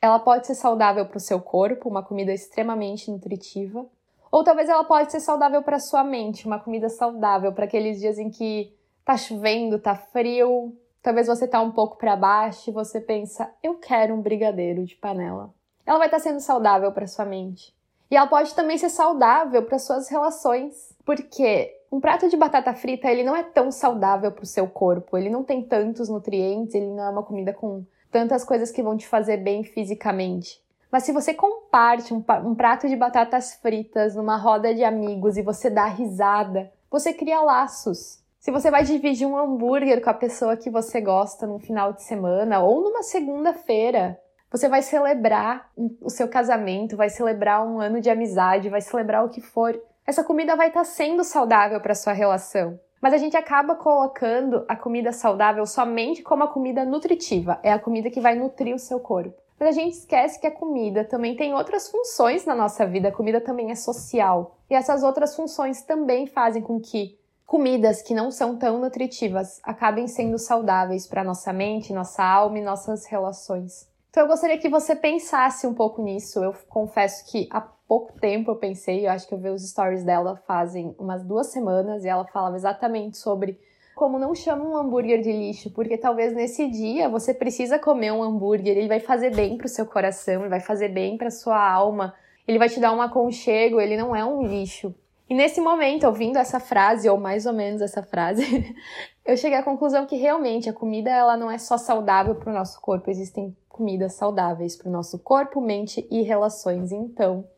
Ela 0.00 0.18
pode 0.18 0.48
ser 0.48 0.56
saudável 0.56 1.06
para 1.06 1.16
o 1.16 1.20
seu 1.20 1.40
corpo, 1.40 1.88
uma 1.88 2.02
comida 2.02 2.34
extremamente 2.34 3.08
nutritiva, 3.08 3.86
ou 4.32 4.42
talvez 4.42 4.68
ela 4.68 4.82
pode 4.82 5.12
ser 5.12 5.20
saudável 5.20 5.62
para 5.62 5.78
sua 5.78 6.02
mente, 6.02 6.44
uma 6.44 6.58
comida 6.58 6.88
saudável 6.88 7.52
para 7.52 7.66
aqueles 7.66 8.00
dias 8.00 8.18
em 8.18 8.30
que 8.30 8.74
tá 9.04 9.16
chovendo, 9.16 9.78
tá 9.78 9.94
frio, 9.94 10.76
talvez 11.02 11.26
você 11.26 11.46
tá 11.46 11.60
um 11.60 11.72
pouco 11.72 11.96
para 11.96 12.16
baixo 12.16 12.70
e 12.70 12.72
você 12.72 13.00
pensa, 13.00 13.50
eu 13.62 13.74
quero 13.74 14.14
um 14.14 14.22
brigadeiro 14.22 14.84
de 14.84 14.94
panela. 14.94 15.52
Ela 15.84 15.98
vai 15.98 16.06
estar 16.06 16.18
tá 16.18 16.22
sendo 16.22 16.40
saudável 16.40 16.92
para 16.92 17.06
sua 17.06 17.24
mente. 17.24 17.74
E 18.10 18.16
ela 18.16 18.26
pode 18.26 18.54
também 18.54 18.76
ser 18.76 18.90
saudável 18.90 19.62
para 19.64 19.78
suas 19.78 20.08
relações, 20.08 20.94
porque 21.04 21.74
um 21.90 21.98
prato 21.98 22.28
de 22.28 22.36
batata 22.36 22.72
frita, 22.74 23.10
ele 23.10 23.24
não 23.24 23.34
é 23.34 23.42
tão 23.42 23.70
saudável 23.70 24.30
para 24.30 24.44
o 24.44 24.46
seu 24.46 24.66
corpo, 24.68 25.16
ele 25.16 25.30
não 25.30 25.42
tem 25.42 25.62
tantos 25.62 26.08
nutrientes, 26.08 26.74
ele 26.74 26.86
não 26.86 27.04
é 27.04 27.08
uma 27.10 27.22
comida 27.22 27.52
com 27.52 27.84
tantas 28.10 28.44
coisas 28.44 28.70
que 28.70 28.82
vão 28.82 28.96
te 28.96 29.08
fazer 29.08 29.38
bem 29.38 29.64
fisicamente. 29.64 30.62
Mas 30.90 31.04
se 31.04 31.12
você 31.12 31.32
comparte 31.32 32.12
um, 32.12 32.22
um 32.44 32.54
prato 32.54 32.86
de 32.86 32.94
batatas 32.94 33.54
fritas 33.54 34.14
numa 34.14 34.36
roda 34.36 34.74
de 34.74 34.84
amigos 34.84 35.38
e 35.38 35.42
você 35.42 35.70
dá 35.70 35.86
risada, 35.86 36.70
você 36.90 37.14
cria 37.14 37.40
laços. 37.40 38.21
Se 38.42 38.50
você 38.50 38.72
vai 38.72 38.82
dividir 38.82 39.24
um 39.24 39.38
hambúrguer 39.38 40.02
com 40.02 40.10
a 40.10 40.14
pessoa 40.14 40.56
que 40.56 40.68
você 40.68 41.00
gosta 41.00 41.46
num 41.46 41.60
final 41.60 41.92
de 41.92 42.02
semana 42.02 42.58
ou 42.58 42.82
numa 42.82 43.04
segunda-feira, 43.04 44.18
você 44.50 44.68
vai 44.68 44.82
celebrar 44.82 45.70
o 46.00 46.10
seu 46.10 46.26
casamento, 46.26 46.96
vai 46.96 47.08
celebrar 47.08 47.64
um 47.64 47.80
ano 47.80 48.00
de 48.00 48.10
amizade, 48.10 48.68
vai 48.68 48.80
celebrar 48.80 49.24
o 49.24 49.28
que 49.28 49.40
for. 49.40 49.80
Essa 50.04 50.24
comida 50.24 50.56
vai 50.56 50.66
estar 50.66 50.80
tá 50.80 50.84
sendo 50.84 51.22
saudável 51.22 51.80
para 51.80 51.94
sua 51.94 52.12
relação. 52.12 52.80
Mas 53.00 53.14
a 53.14 53.16
gente 53.16 53.36
acaba 53.36 53.76
colocando 53.76 54.64
a 54.68 54.74
comida 54.74 55.12
saudável 55.12 55.64
somente 55.64 56.20
como 56.20 56.42
a 56.42 56.48
comida 56.48 56.84
nutritiva, 56.84 57.60
é 57.62 57.72
a 57.72 57.78
comida 57.78 58.10
que 58.10 58.20
vai 58.20 58.34
nutrir 58.34 58.74
o 58.74 58.78
seu 58.80 58.98
corpo. 58.98 59.40
Mas 59.56 59.68
a 59.68 59.80
gente 59.80 59.92
esquece 59.92 60.40
que 60.40 60.48
a 60.48 60.50
comida 60.50 61.04
também 61.04 61.36
tem 61.36 61.54
outras 61.54 61.88
funções 61.88 62.44
na 62.44 62.56
nossa 62.56 62.84
vida, 62.84 63.10
a 63.10 63.12
comida 63.12 63.40
também 63.40 63.70
é 63.70 63.76
social. 63.76 64.56
E 64.68 64.74
essas 64.74 65.04
outras 65.04 65.36
funções 65.36 65.82
também 65.82 66.26
fazem 66.26 66.60
com 66.60 66.80
que 66.80 67.21
comidas 67.52 68.00
que 68.00 68.14
não 68.14 68.30
são 68.30 68.56
tão 68.56 68.78
nutritivas 68.78 69.60
acabem 69.62 70.08
sendo 70.08 70.38
saudáveis 70.38 71.06
para 71.06 71.22
nossa 71.22 71.52
mente, 71.52 71.92
nossa 71.92 72.24
alma 72.24 72.58
e 72.58 72.62
nossas 72.62 73.04
relações. 73.04 73.86
Então 74.08 74.22
eu 74.22 74.26
gostaria 74.26 74.56
que 74.56 74.70
você 74.70 74.96
pensasse 74.96 75.66
um 75.66 75.74
pouco 75.74 76.02
nisso. 76.02 76.42
Eu 76.42 76.54
confesso 76.70 77.30
que 77.30 77.46
há 77.50 77.60
pouco 77.60 78.18
tempo 78.18 78.50
eu 78.50 78.56
pensei, 78.56 79.06
eu 79.06 79.10
acho 79.10 79.28
que 79.28 79.34
eu 79.34 79.38
vi 79.38 79.50
os 79.50 79.68
stories 79.68 80.02
dela 80.02 80.42
fazem 80.46 80.96
umas 80.98 81.22
duas 81.22 81.48
semanas 81.48 82.06
e 82.06 82.08
ela 82.08 82.24
falava 82.24 82.56
exatamente 82.56 83.18
sobre 83.18 83.60
como 83.94 84.18
não 84.18 84.34
chama 84.34 84.64
um 84.64 84.74
hambúrguer 84.74 85.20
de 85.20 85.30
lixo, 85.30 85.70
porque 85.74 85.98
talvez 85.98 86.32
nesse 86.32 86.70
dia 86.70 87.06
você 87.06 87.34
precisa 87.34 87.78
comer 87.78 88.12
um 88.12 88.22
hambúrguer, 88.22 88.78
ele 88.78 88.88
vai 88.88 88.98
fazer 88.98 89.28
bem 89.28 89.58
pro 89.58 89.68
seu 89.68 89.84
coração, 89.84 90.40
ele 90.40 90.48
vai 90.48 90.60
fazer 90.60 90.88
bem 90.88 91.18
pra 91.18 91.30
sua 91.30 91.62
alma, 91.62 92.14
ele 92.48 92.58
vai 92.58 92.70
te 92.70 92.80
dar 92.80 92.94
um 92.94 93.02
aconchego, 93.02 93.78
ele 93.78 93.98
não 93.98 94.16
é 94.16 94.24
um 94.24 94.42
lixo. 94.42 94.94
E 95.32 95.34
nesse 95.34 95.62
momento, 95.62 96.06
ouvindo 96.06 96.36
essa 96.36 96.60
frase, 96.60 97.08
ou 97.08 97.16
mais 97.16 97.46
ou 97.46 97.54
menos 97.54 97.80
essa 97.80 98.02
frase, 98.02 98.44
eu 99.24 99.34
cheguei 99.34 99.56
à 99.56 99.62
conclusão 99.62 100.04
que 100.04 100.14
realmente 100.14 100.68
a 100.68 100.74
comida 100.74 101.08
ela 101.08 101.38
não 101.38 101.50
é 101.50 101.56
só 101.56 101.78
saudável 101.78 102.34
para 102.34 102.50
o 102.50 102.54
nosso 102.54 102.78
corpo, 102.82 103.10
existem 103.10 103.56
comidas 103.66 104.12
saudáveis 104.12 104.76
para 104.76 104.90
o 104.90 104.92
nosso 104.92 105.18
corpo, 105.18 105.58
mente 105.58 106.06
e 106.10 106.20
relações. 106.20 106.92
Então, 106.92 107.48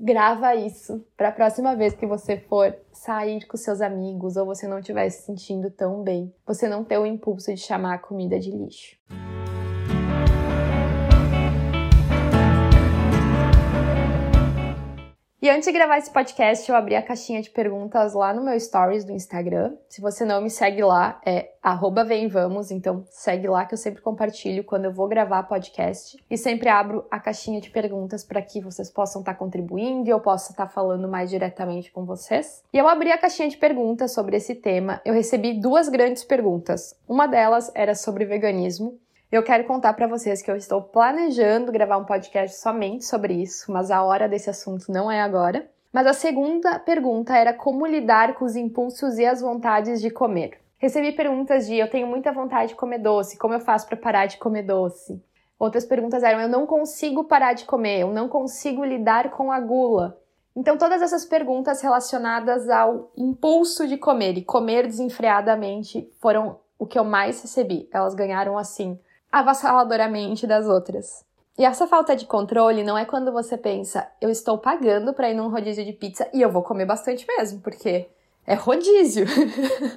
grava 0.00 0.54
isso 0.54 1.04
para 1.18 1.28
a 1.28 1.32
próxima 1.32 1.76
vez 1.76 1.92
que 1.92 2.06
você 2.06 2.38
for 2.38 2.74
sair 2.94 3.46
com 3.46 3.58
seus 3.58 3.82
amigos 3.82 4.38
ou 4.38 4.46
você 4.46 4.66
não 4.66 4.78
estiver 4.78 5.10
se 5.10 5.26
sentindo 5.26 5.70
tão 5.70 6.02
bem, 6.02 6.34
você 6.46 6.66
não 6.66 6.82
ter 6.82 6.96
o 6.96 7.04
impulso 7.04 7.52
de 7.52 7.60
chamar 7.60 7.96
a 7.96 7.98
comida 7.98 8.40
de 8.40 8.50
lixo. 8.50 8.96
E 15.40 15.48
antes 15.48 15.66
de 15.66 15.72
gravar 15.72 15.98
esse 15.98 16.10
podcast, 16.10 16.68
eu 16.68 16.74
abri 16.74 16.96
a 16.96 17.02
caixinha 17.02 17.40
de 17.40 17.48
perguntas 17.48 18.12
lá 18.12 18.34
no 18.34 18.42
meu 18.42 18.58
stories 18.58 19.04
do 19.04 19.12
Instagram. 19.12 19.76
Se 19.88 20.00
você 20.00 20.24
não 20.24 20.42
me 20.42 20.50
segue 20.50 20.82
lá, 20.82 21.20
é 21.24 21.52
@vemvamos, 22.08 22.72
então 22.72 23.04
segue 23.08 23.46
lá 23.46 23.64
que 23.64 23.72
eu 23.72 23.78
sempre 23.78 24.02
compartilho 24.02 24.64
quando 24.64 24.86
eu 24.86 24.92
vou 24.92 25.06
gravar 25.06 25.44
podcast 25.44 26.16
e 26.28 26.36
sempre 26.36 26.68
abro 26.68 27.06
a 27.08 27.20
caixinha 27.20 27.60
de 27.60 27.70
perguntas 27.70 28.24
para 28.24 28.42
que 28.42 28.60
vocês 28.60 28.90
possam 28.90 29.20
estar 29.20 29.34
tá 29.34 29.38
contribuindo 29.38 30.08
e 30.08 30.10
eu 30.10 30.18
possa 30.18 30.50
estar 30.50 30.66
tá 30.66 30.72
falando 30.72 31.06
mais 31.06 31.30
diretamente 31.30 31.92
com 31.92 32.04
vocês. 32.04 32.64
E 32.72 32.78
eu 32.78 32.88
abri 32.88 33.12
a 33.12 33.18
caixinha 33.18 33.48
de 33.48 33.58
perguntas 33.58 34.12
sobre 34.12 34.36
esse 34.36 34.56
tema. 34.56 35.00
Eu 35.04 35.14
recebi 35.14 35.60
duas 35.60 35.88
grandes 35.88 36.24
perguntas. 36.24 36.96
Uma 37.08 37.28
delas 37.28 37.70
era 37.76 37.94
sobre 37.94 38.24
veganismo 38.24 38.98
eu 39.30 39.42
quero 39.42 39.64
contar 39.64 39.92
para 39.92 40.06
vocês 40.06 40.40
que 40.40 40.50
eu 40.50 40.56
estou 40.56 40.80
planejando 40.80 41.70
gravar 41.70 41.98
um 41.98 42.04
podcast 42.04 42.58
somente 42.58 43.04
sobre 43.04 43.34
isso, 43.34 43.70
mas 43.70 43.90
a 43.90 44.02
hora 44.02 44.26
desse 44.26 44.48
assunto 44.48 44.90
não 44.90 45.10
é 45.10 45.20
agora. 45.20 45.70
Mas 45.92 46.06
a 46.06 46.14
segunda 46.14 46.78
pergunta 46.78 47.36
era 47.36 47.52
como 47.52 47.86
lidar 47.86 48.34
com 48.34 48.46
os 48.46 48.56
impulsos 48.56 49.18
e 49.18 49.26
as 49.26 49.42
vontades 49.42 50.00
de 50.00 50.10
comer. 50.10 50.58
Recebi 50.78 51.12
perguntas 51.12 51.66
de 51.66 51.76
eu 51.76 51.90
tenho 51.90 52.06
muita 52.06 52.32
vontade 52.32 52.70
de 52.70 52.74
comer 52.74 53.00
doce, 53.00 53.36
como 53.36 53.52
eu 53.52 53.60
faço 53.60 53.86
para 53.86 53.98
parar 53.98 54.26
de 54.26 54.38
comer 54.38 54.62
doce? 54.62 55.22
Outras 55.58 55.84
perguntas 55.84 56.22
eram 56.22 56.40
eu 56.40 56.48
não 56.48 56.66
consigo 56.66 57.24
parar 57.24 57.52
de 57.52 57.66
comer, 57.66 58.00
eu 58.00 58.12
não 58.12 58.28
consigo 58.28 58.82
lidar 58.82 59.30
com 59.30 59.52
a 59.52 59.60
gula. 59.60 60.18
Então 60.56 60.78
todas 60.78 61.02
essas 61.02 61.26
perguntas 61.26 61.82
relacionadas 61.82 62.68
ao 62.70 63.10
impulso 63.14 63.86
de 63.86 63.98
comer 63.98 64.38
e 64.38 64.44
comer 64.44 64.86
desenfreadamente 64.86 66.10
foram 66.18 66.60
o 66.78 66.86
que 66.86 66.98
eu 66.98 67.04
mais 67.04 67.42
recebi. 67.42 67.88
Elas 67.92 68.14
ganharam 68.14 68.56
assim 68.56 68.98
avassaladoramente 69.30 70.46
das 70.46 70.66
outras. 70.66 71.24
E 71.58 71.64
essa 71.64 71.86
falta 71.86 72.14
de 72.14 72.24
controle 72.24 72.84
não 72.84 72.96
é 72.96 73.04
quando 73.04 73.32
você 73.32 73.58
pensa, 73.58 74.08
eu 74.20 74.30
estou 74.30 74.58
pagando 74.58 75.12
para 75.12 75.30
ir 75.30 75.34
num 75.34 75.50
rodízio 75.50 75.84
de 75.84 75.92
pizza 75.92 76.28
e 76.32 76.40
eu 76.40 76.50
vou 76.50 76.62
comer 76.62 76.86
bastante 76.86 77.26
mesmo, 77.26 77.60
porque 77.60 78.08
é 78.46 78.54
rodízio. 78.54 79.26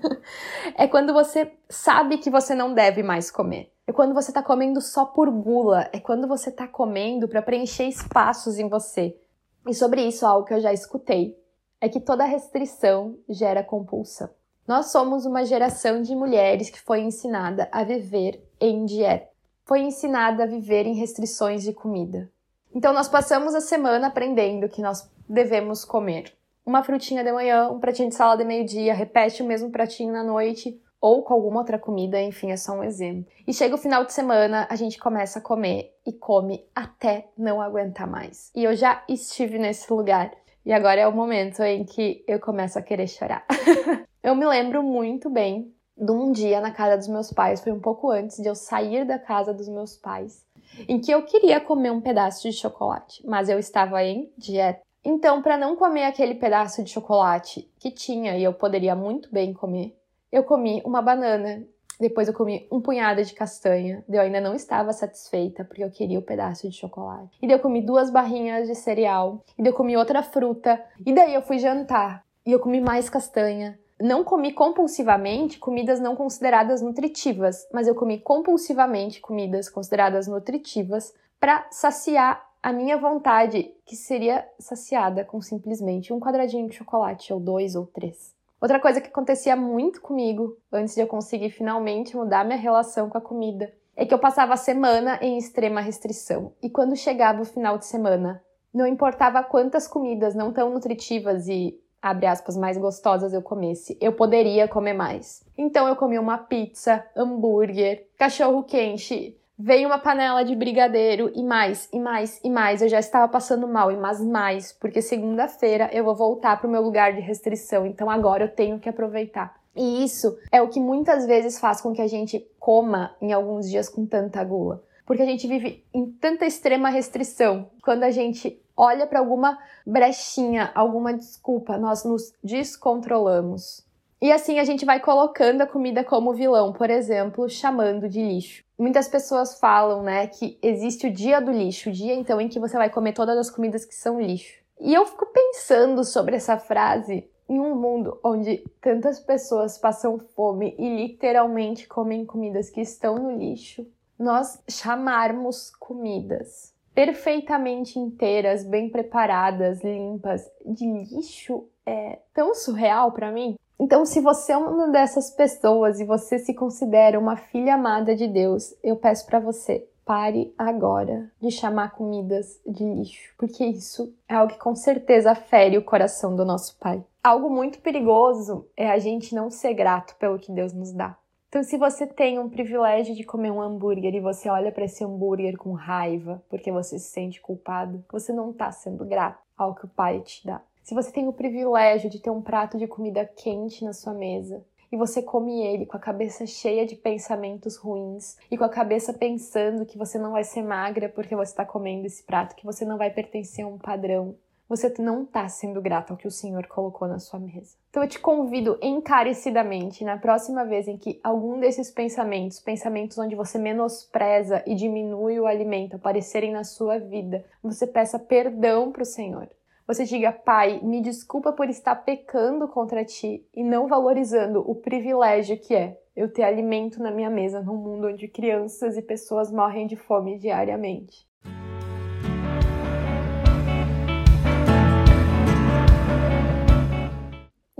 é 0.75 0.87
quando 0.87 1.13
você 1.13 1.53
sabe 1.69 2.17
que 2.17 2.29
você 2.29 2.53
não 2.53 2.73
deve 2.73 3.01
mais 3.01 3.31
comer. 3.31 3.71
É 3.87 3.93
quando 3.93 4.13
você 4.13 4.31
está 4.31 4.43
comendo 4.43 4.81
só 4.81 5.05
por 5.05 5.29
gula. 5.29 5.89
É 5.93 5.99
quando 6.01 6.27
você 6.27 6.49
está 6.49 6.67
comendo 6.67 7.29
para 7.29 7.41
preencher 7.41 7.87
espaços 7.87 8.59
em 8.59 8.67
você. 8.67 9.17
E 9.65 9.73
sobre 9.73 10.01
isso, 10.01 10.25
algo 10.25 10.45
que 10.45 10.53
eu 10.53 10.59
já 10.59 10.73
escutei 10.73 11.39
é 11.79 11.87
que 11.87 12.01
toda 12.01 12.25
restrição 12.25 13.17
gera 13.29 13.63
compulsão. 13.63 14.29
Nós 14.67 14.87
somos 14.91 15.25
uma 15.25 15.45
geração 15.45 16.01
de 16.01 16.13
mulheres 16.13 16.69
que 16.69 16.81
foi 16.81 16.99
ensinada 16.99 17.69
a 17.71 17.83
viver 17.83 18.45
em 18.61 18.85
dieta. 18.85 19.27
Foi 19.65 19.81
ensinada 19.81 20.43
a 20.43 20.47
viver 20.47 20.85
em 20.85 20.93
restrições 20.93 21.63
de 21.63 21.73
comida. 21.73 22.31
Então 22.73 22.93
nós 22.93 23.09
passamos 23.09 23.53
a 23.53 23.59
semana 23.59 24.07
aprendendo 24.07 24.69
que 24.69 24.81
nós 24.81 25.09
devemos 25.27 25.83
comer 25.83 26.33
uma 26.65 26.83
frutinha 26.83 27.23
de 27.23 27.31
manhã, 27.31 27.69
um 27.69 27.79
pratinho 27.79 28.09
de 28.09 28.15
salada 28.15 28.43
de 28.43 28.47
meio-dia, 28.47 28.93
repete 28.93 29.41
o 29.41 29.45
mesmo 29.45 29.71
pratinho 29.71 30.13
na 30.13 30.23
noite 30.23 30.79
ou 30.99 31.23
com 31.23 31.33
alguma 31.33 31.59
outra 31.59 31.79
comida, 31.79 32.21
enfim, 32.21 32.51
é 32.51 32.57
só 32.57 32.73
um 32.73 32.83
exemplo. 32.83 33.25
E 33.47 33.53
chega 33.53 33.73
o 33.73 33.77
final 33.77 34.05
de 34.05 34.13
semana, 34.13 34.67
a 34.69 34.75
gente 34.75 34.99
começa 34.99 35.39
a 35.39 35.41
comer 35.41 35.95
e 36.05 36.13
come 36.13 36.63
até 36.75 37.29
não 37.35 37.59
aguentar 37.59 38.07
mais. 38.07 38.51
E 38.55 38.63
eu 38.63 38.75
já 38.75 39.03
estive 39.09 39.57
nesse 39.57 39.91
lugar. 39.91 40.31
E 40.63 40.71
agora 40.71 41.01
é 41.01 41.07
o 41.07 41.11
momento 41.11 41.63
em 41.63 41.83
que 41.83 42.23
eu 42.27 42.39
começo 42.39 42.77
a 42.77 42.83
querer 42.83 43.07
chorar. 43.07 43.43
eu 44.21 44.35
me 44.35 44.45
lembro 44.45 44.83
muito 44.83 45.27
bem 45.27 45.73
de 45.97 46.11
um 46.11 46.31
dia 46.31 46.59
na 46.59 46.71
casa 46.71 46.97
dos 46.97 47.07
meus 47.07 47.31
pais, 47.31 47.61
foi 47.61 47.71
um 47.71 47.79
pouco 47.79 48.09
antes 48.09 48.37
de 48.37 48.47
eu 48.47 48.55
sair 48.55 49.05
da 49.05 49.19
casa 49.19 49.53
dos 49.53 49.67
meus 49.67 49.95
pais, 49.95 50.45
em 50.87 50.99
que 50.99 51.11
eu 51.11 51.23
queria 51.23 51.59
comer 51.59 51.91
um 51.91 52.01
pedaço 52.01 52.41
de 52.43 52.53
chocolate, 52.53 53.21
mas 53.25 53.49
eu 53.49 53.59
estava 53.59 54.03
em 54.03 54.31
dieta. 54.37 54.81
Então, 55.03 55.41
para 55.41 55.57
não 55.57 55.75
comer 55.75 56.03
aquele 56.03 56.35
pedaço 56.35 56.83
de 56.83 56.91
chocolate 56.91 57.69
que 57.79 57.89
tinha 57.89 58.37
e 58.37 58.43
eu 58.43 58.53
poderia 58.53 58.95
muito 58.95 59.31
bem 59.31 59.51
comer, 59.51 59.97
eu 60.31 60.43
comi 60.43 60.81
uma 60.85 61.01
banana. 61.01 61.63
Depois 61.99 62.27
eu 62.27 62.33
comi 62.33 62.67
um 62.71 62.81
punhado 62.81 63.23
de 63.23 63.33
castanha. 63.33 64.03
Eu 64.09 64.21
ainda 64.21 64.39
não 64.41 64.55
estava 64.55 64.91
satisfeita 64.93 65.63
porque 65.63 65.83
eu 65.83 65.91
queria 65.91 66.17
o 66.17 66.21
um 66.21 66.25
pedaço 66.25 66.67
de 66.67 66.75
chocolate. 66.75 67.37
E 67.41 67.47
daí 67.47 67.55
eu 67.55 67.61
comi 67.61 67.81
duas 67.81 68.09
barrinhas 68.09 68.67
de 68.67 68.73
cereal. 68.73 69.43
E 69.57 69.61
daí 69.61 69.71
eu 69.71 69.75
comi 69.75 69.95
outra 69.95 70.23
fruta. 70.23 70.83
E 71.05 71.13
daí 71.13 71.33
eu 71.33 71.43
fui 71.43 71.59
jantar. 71.59 72.23
E 72.43 72.51
eu 72.51 72.59
comi 72.59 72.81
mais 72.81 73.07
castanha 73.07 73.77
não 74.01 74.23
comi 74.23 74.51
compulsivamente 74.51 75.59
comidas 75.59 75.99
não 75.99 76.15
consideradas 76.15 76.81
nutritivas, 76.81 77.67
mas 77.73 77.87
eu 77.87 77.95
comi 77.95 78.19
compulsivamente 78.19 79.19
comidas 79.19 79.69
consideradas 79.69 80.27
nutritivas 80.27 81.13
para 81.39 81.65
saciar 81.71 82.45
a 82.61 82.71
minha 82.71 82.97
vontade, 82.97 83.73
que 83.85 83.95
seria 83.95 84.47
saciada 84.59 85.25
com 85.25 85.41
simplesmente 85.41 86.13
um 86.13 86.19
quadradinho 86.19 86.69
de 86.69 86.75
chocolate, 86.75 87.33
ou 87.33 87.39
dois 87.39 87.75
ou 87.75 87.87
três. 87.87 88.35
Outra 88.61 88.79
coisa 88.79 89.01
que 89.01 89.07
acontecia 89.07 89.55
muito 89.55 89.99
comigo 90.01 90.55
antes 90.71 90.93
de 90.93 91.01
eu 91.01 91.07
conseguir 91.07 91.49
finalmente 91.49 92.15
mudar 92.15 92.45
minha 92.45 92.59
relação 92.59 93.09
com 93.09 93.17
a 93.17 93.21
comida 93.21 93.73
é 93.95 94.05
que 94.05 94.13
eu 94.13 94.19
passava 94.19 94.53
a 94.53 94.57
semana 94.57 95.17
em 95.21 95.37
extrema 95.37 95.81
restrição. 95.81 96.53
E 96.61 96.69
quando 96.69 96.95
chegava 96.95 97.41
o 97.41 97.45
final 97.45 97.79
de 97.79 97.87
semana, 97.87 98.43
não 98.71 98.85
importava 98.85 99.43
quantas 99.43 99.87
comidas 99.87 100.35
não 100.35 100.53
tão 100.53 100.69
nutritivas 100.69 101.47
e 101.47 101.80
abre 102.01 102.25
aspas, 102.25 102.57
mais 102.57 102.77
gostosas 102.77 103.33
eu 103.33 103.41
comesse, 103.41 103.97
eu 104.01 104.13
poderia 104.13 104.67
comer 104.67 104.93
mais. 104.93 105.45
Então 105.57 105.87
eu 105.87 105.95
comi 105.95 106.17
uma 106.17 106.37
pizza, 106.37 107.05
hambúrguer, 107.15 108.07
cachorro 108.17 108.63
quente, 108.63 109.37
veio 109.57 109.87
uma 109.87 109.99
panela 109.99 110.43
de 110.43 110.55
brigadeiro 110.55 111.31
e 111.35 111.43
mais, 111.43 111.87
e 111.93 111.99
mais, 111.99 112.39
e 112.43 112.49
mais. 112.49 112.81
Eu 112.81 112.89
já 112.89 112.99
estava 112.99 113.27
passando 113.27 113.67
mal, 113.67 113.91
e 113.91 113.97
mais, 113.97 114.19
mais, 114.19 114.73
porque 114.73 115.01
segunda-feira 115.01 115.89
eu 115.93 116.03
vou 116.03 116.15
voltar 116.15 116.59
para 116.59 116.67
o 116.67 116.71
meu 116.71 116.81
lugar 116.81 117.13
de 117.13 117.21
restrição, 117.21 117.85
então 117.85 118.09
agora 118.09 118.45
eu 118.45 118.49
tenho 118.49 118.79
que 118.79 118.89
aproveitar. 118.89 119.61
E 119.75 120.03
isso 120.03 120.37
é 120.51 120.61
o 120.61 120.67
que 120.67 120.79
muitas 120.79 121.25
vezes 121.25 121.59
faz 121.59 121.79
com 121.79 121.93
que 121.93 122.01
a 122.01 122.07
gente 122.07 122.45
coma 122.59 123.15
em 123.21 123.31
alguns 123.31 123.69
dias 123.69 123.87
com 123.87 124.05
tanta 124.05 124.43
gula. 124.43 124.83
Porque 125.05 125.23
a 125.23 125.25
gente 125.25 125.47
vive 125.47 125.83
em 125.93 126.05
tanta 126.05 126.45
extrema 126.45 126.89
restrição. 126.89 127.69
Quando 127.81 128.03
a 128.03 128.11
gente 128.11 128.61
olha 128.81 129.05
para 129.05 129.19
alguma 129.19 129.59
brechinha, 129.85 130.71
alguma 130.73 131.13
desculpa, 131.13 131.77
nós 131.77 132.03
nos 132.03 132.33
descontrolamos. 132.43 133.85
E 134.19 134.31
assim 134.31 134.57
a 134.57 134.63
gente 134.63 134.85
vai 134.85 134.99
colocando 134.99 135.61
a 135.61 135.67
comida 135.67 136.03
como 136.03 136.33
vilão, 136.33 136.73
por 136.73 136.89
exemplo, 136.89 137.47
chamando 137.47 138.09
de 138.09 138.19
lixo. 138.19 138.63
Muitas 138.79 139.07
pessoas 139.07 139.59
falam, 139.59 140.01
né, 140.01 140.25
que 140.25 140.57
existe 140.63 141.05
o 141.05 141.13
dia 141.13 141.39
do 141.39 141.51
lixo, 141.51 141.89
o 141.89 141.93
dia 141.93 142.15
então 142.15 142.41
em 142.41 142.49
que 142.49 142.59
você 142.59 142.75
vai 142.75 142.89
comer 142.89 143.13
todas 143.13 143.37
as 143.37 143.51
comidas 143.51 143.85
que 143.85 143.93
são 143.93 144.19
lixo. 144.19 144.59
E 144.79 144.95
eu 144.95 145.05
fico 145.05 145.27
pensando 145.27 146.03
sobre 146.03 146.35
essa 146.35 146.57
frase 146.57 147.29
em 147.47 147.59
um 147.59 147.75
mundo 147.75 148.19
onde 148.23 148.63
tantas 148.81 149.19
pessoas 149.19 149.77
passam 149.77 150.17
fome 150.17 150.75
e 150.79 150.89
literalmente 150.89 151.87
comem 151.87 152.25
comidas 152.25 152.71
que 152.71 152.81
estão 152.81 153.15
no 153.15 153.37
lixo, 153.37 153.85
nós 154.17 154.59
chamarmos 154.67 155.69
comidas 155.69 156.73
perfeitamente 157.05 157.97
inteiras, 157.97 158.63
bem 158.63 158.87
preparadas, 158.87 159.83
limpas, 159.83 160.47
de 160.63 160.85
lixo 160.85 161.67
é 161.83 162.19
tão 162.31 162.53
surreal 162.53 163.11
para 163.11 163.31
mim. 163.31 163.55
Então, 163.79 164.05
se 164.05 164.21
você 164.21 164.51
é 164.51 164.57
uma 164.57 164.87
dessas 164.89 165.31
pessoas 165.31 165.99
e 165.99 166.05
você 166.05 166.37
se 166.37 166.53
considera 166.53 167.19
uma 167.19 167.35
filha 167.35 167.73
amada 167.73 168.15
de 168.15 168.27
Deus, 168.27 168.75
eu 168.83 168.95
peço 168.95 169.25
para 169.25 169.39
você, 169.39 169.87
pare 170.05 170.53
agora 170.55 171.31
de 171.41 171.49
chamar 171.49 171.95
comidas 171.95 172.61
de 172.67 172.83
lixo, 172.83 173.33
porque 173.35 173.65
isso 173.65 174.13
é 174.29 174.35
algo 174.35 174.53
que 174.53 174.59
com 174.59 174.75
certeza 174.75 175.33
fere 175.33 175.79
o 175.79 175.83
coração 175.83 176.35
do 176.35 176.45
nosso 176.45 176.77
Pai. 176.77 177.03
Algo 177.23 177.49
muito 177.49 177.79
perigoso 177.79 178.67
é 178.77 178.91
a 178.91 178.99
gente 178.99 179.33
não 179.33 179.49
ser 179.49 179.73
grato 179.73 180.15
pelo 180.17 180.37
que 180.37 180.51
Deus 180.51 180.71
nos 180.71 180.91
dá. 180.91 181.17
Então, 181.51 181.63
se 181.63 181.77
você 181.77 182.07
tem 182.07 182.39
um 182.39 182.47
privilégio 182.47 183.13
de 183.13 183.25
comer 183.25 183.51
um 183.51 183.61
hambúrguer 183.61 184.15
e 184.15 184.21
você 184.21 184.47
olha 184.47 184.71
para 184.71 184.85
esse 184.85 185.03
hambúrguer 185.03 185.57
com 185.57 185.73
raiva 185.73 186.41
porque 186.49 186.71
você 186.71 186.97
se 186.97 187.09
sente 187.09 187.41
culpado, 187.41 188.01
você 188.09 188.31
não 188.31 188.51
está 188.51 188.71
sendo 188.71 189.03
grato 189.03 189.43
ao 189.57 189.75
que 189.75 189.83
o 189.83 189.89
Pai 189.89 190.21
te 190.21 190.47
dá. 190.47 190.61
Se 190.81 190.95
você 190.95 191.11
tem 191.11 191.27
o 191.27 191.33
privilégio 191.33 192.09
de 192.09 192.21
ter 192.21 192.29
um 192.29 192.41
prato 192.41 192.77
de 192.77 192.87
comida 192.87 193.25
quente 193.25 193.83
na 193.83 193.91
sua 193.91 194.13
mesa 194.13 194.63
e 194.89 194.95
você 194.95 195.21
come 195.21 195.61
ele 195.61 195.85
com 195.85 195.97
a 195.97 195.99
cabeça 195.99 196.45
cheia 196.45 196.85
de 196.85 196.95
pensamentos 196.95 197.75
ruins 197.75 198.37
e 198.49 198.57
com 198.57 198.63
a 198.63 198.69
cabeça 198.69 199.13
pensando 199.13 199.85
que 199.85 199.97
você 199.97 200.17
não 200.17 200.31
vai 200.31 200.45
ser 200.45 200.61
magra 200.61 201.09
porque 201.09 201.35
você 201.35 201.51
está 201.51 201.65
comendo 201.65 202.07
esse 202.07 202.23
prato, 202.23 202.55
que 202.55 202.65
você 202.65 202.85
não 202.85 202.97
vai 202.97 203.11
pertencer 203.11 203.65
a 203.65 203.67
um 203.67 203.77
padrão, 203.77 204.37
você 204.71 204.93
não 204.99 205.23
está 205.23 205.49
sendo 205.49 205.81
grato 205.81 206.11
ao 206.11 206.17
que 206.17 206.25
o 206.25 206.31
Senhor 206.31 206.65
colocou 206.65 207.05
na 207.05 207.19
sua 207.19 207.37
mesa. 207.37 207.75
Então 207.89 208.01
eu 208.01 208.07
te 208.07 208.17
convido 208.17 208.79
encarecidamente, 208.81 210.05
na 210.05 210.17
próxima 210.17 210.63
vez 210.63 210.87
em 210.87 210.95
que 210.95 211.19
algum 211.21 211.59
desses 211.59 211.91
pensamentos, 211.91 212.57
pensamentos 212.57 213.17
onde 213.17 213.35
você 213.35 213.59
menospreza 213.59 214.63
e 214.65 214.73
diminui 214.73 215.37
o 215.41 215.45
alimento, 215.45 215.97
aparecerem 215.97 216.53
na 216.53 216.63
sua 216.63 216.99
vida, 216.99 217.43
você 217.61 217.85
peça 217.85 218.17
perdão 218.17 218.93
para 218.93 219.01
o 219.01 219.05
Senhor. 219.05 219.49
Você 219.85 220.05
diga, 220.05 220.31
Pai, 220.31 220.79
me 220.81 221.01
desculpa 221.01 221.51
por 221.51 221.69
estar 221.69 221.95
pecando 221.95 222.65
contra 222.65 223.03
ti 223.03 223.45
e 223.53 223.65
não 223.65 223.89
valorizando 223.89 224.63
o 224.65 224.73
privilégio 224.73 225.59
que 225.59 225.75
é 225.75 225.99
eu 226.15 226.31
ter 226.31 226.43
alimento 226.43 227.03
na 227.03 227.11
minha 227.11 227.29
mesa 227.29 227.61
num 227.61 227.75
mundo 227.75 228.07
onde 228.07 228.29
crianças 228.29 228.95
e 228.95 229.01
pessoas 229.01 229.51
morrem 229.51 229.85
de 229.85 229.97
fome 229.97 230.37
diariamente. 230.37 231.29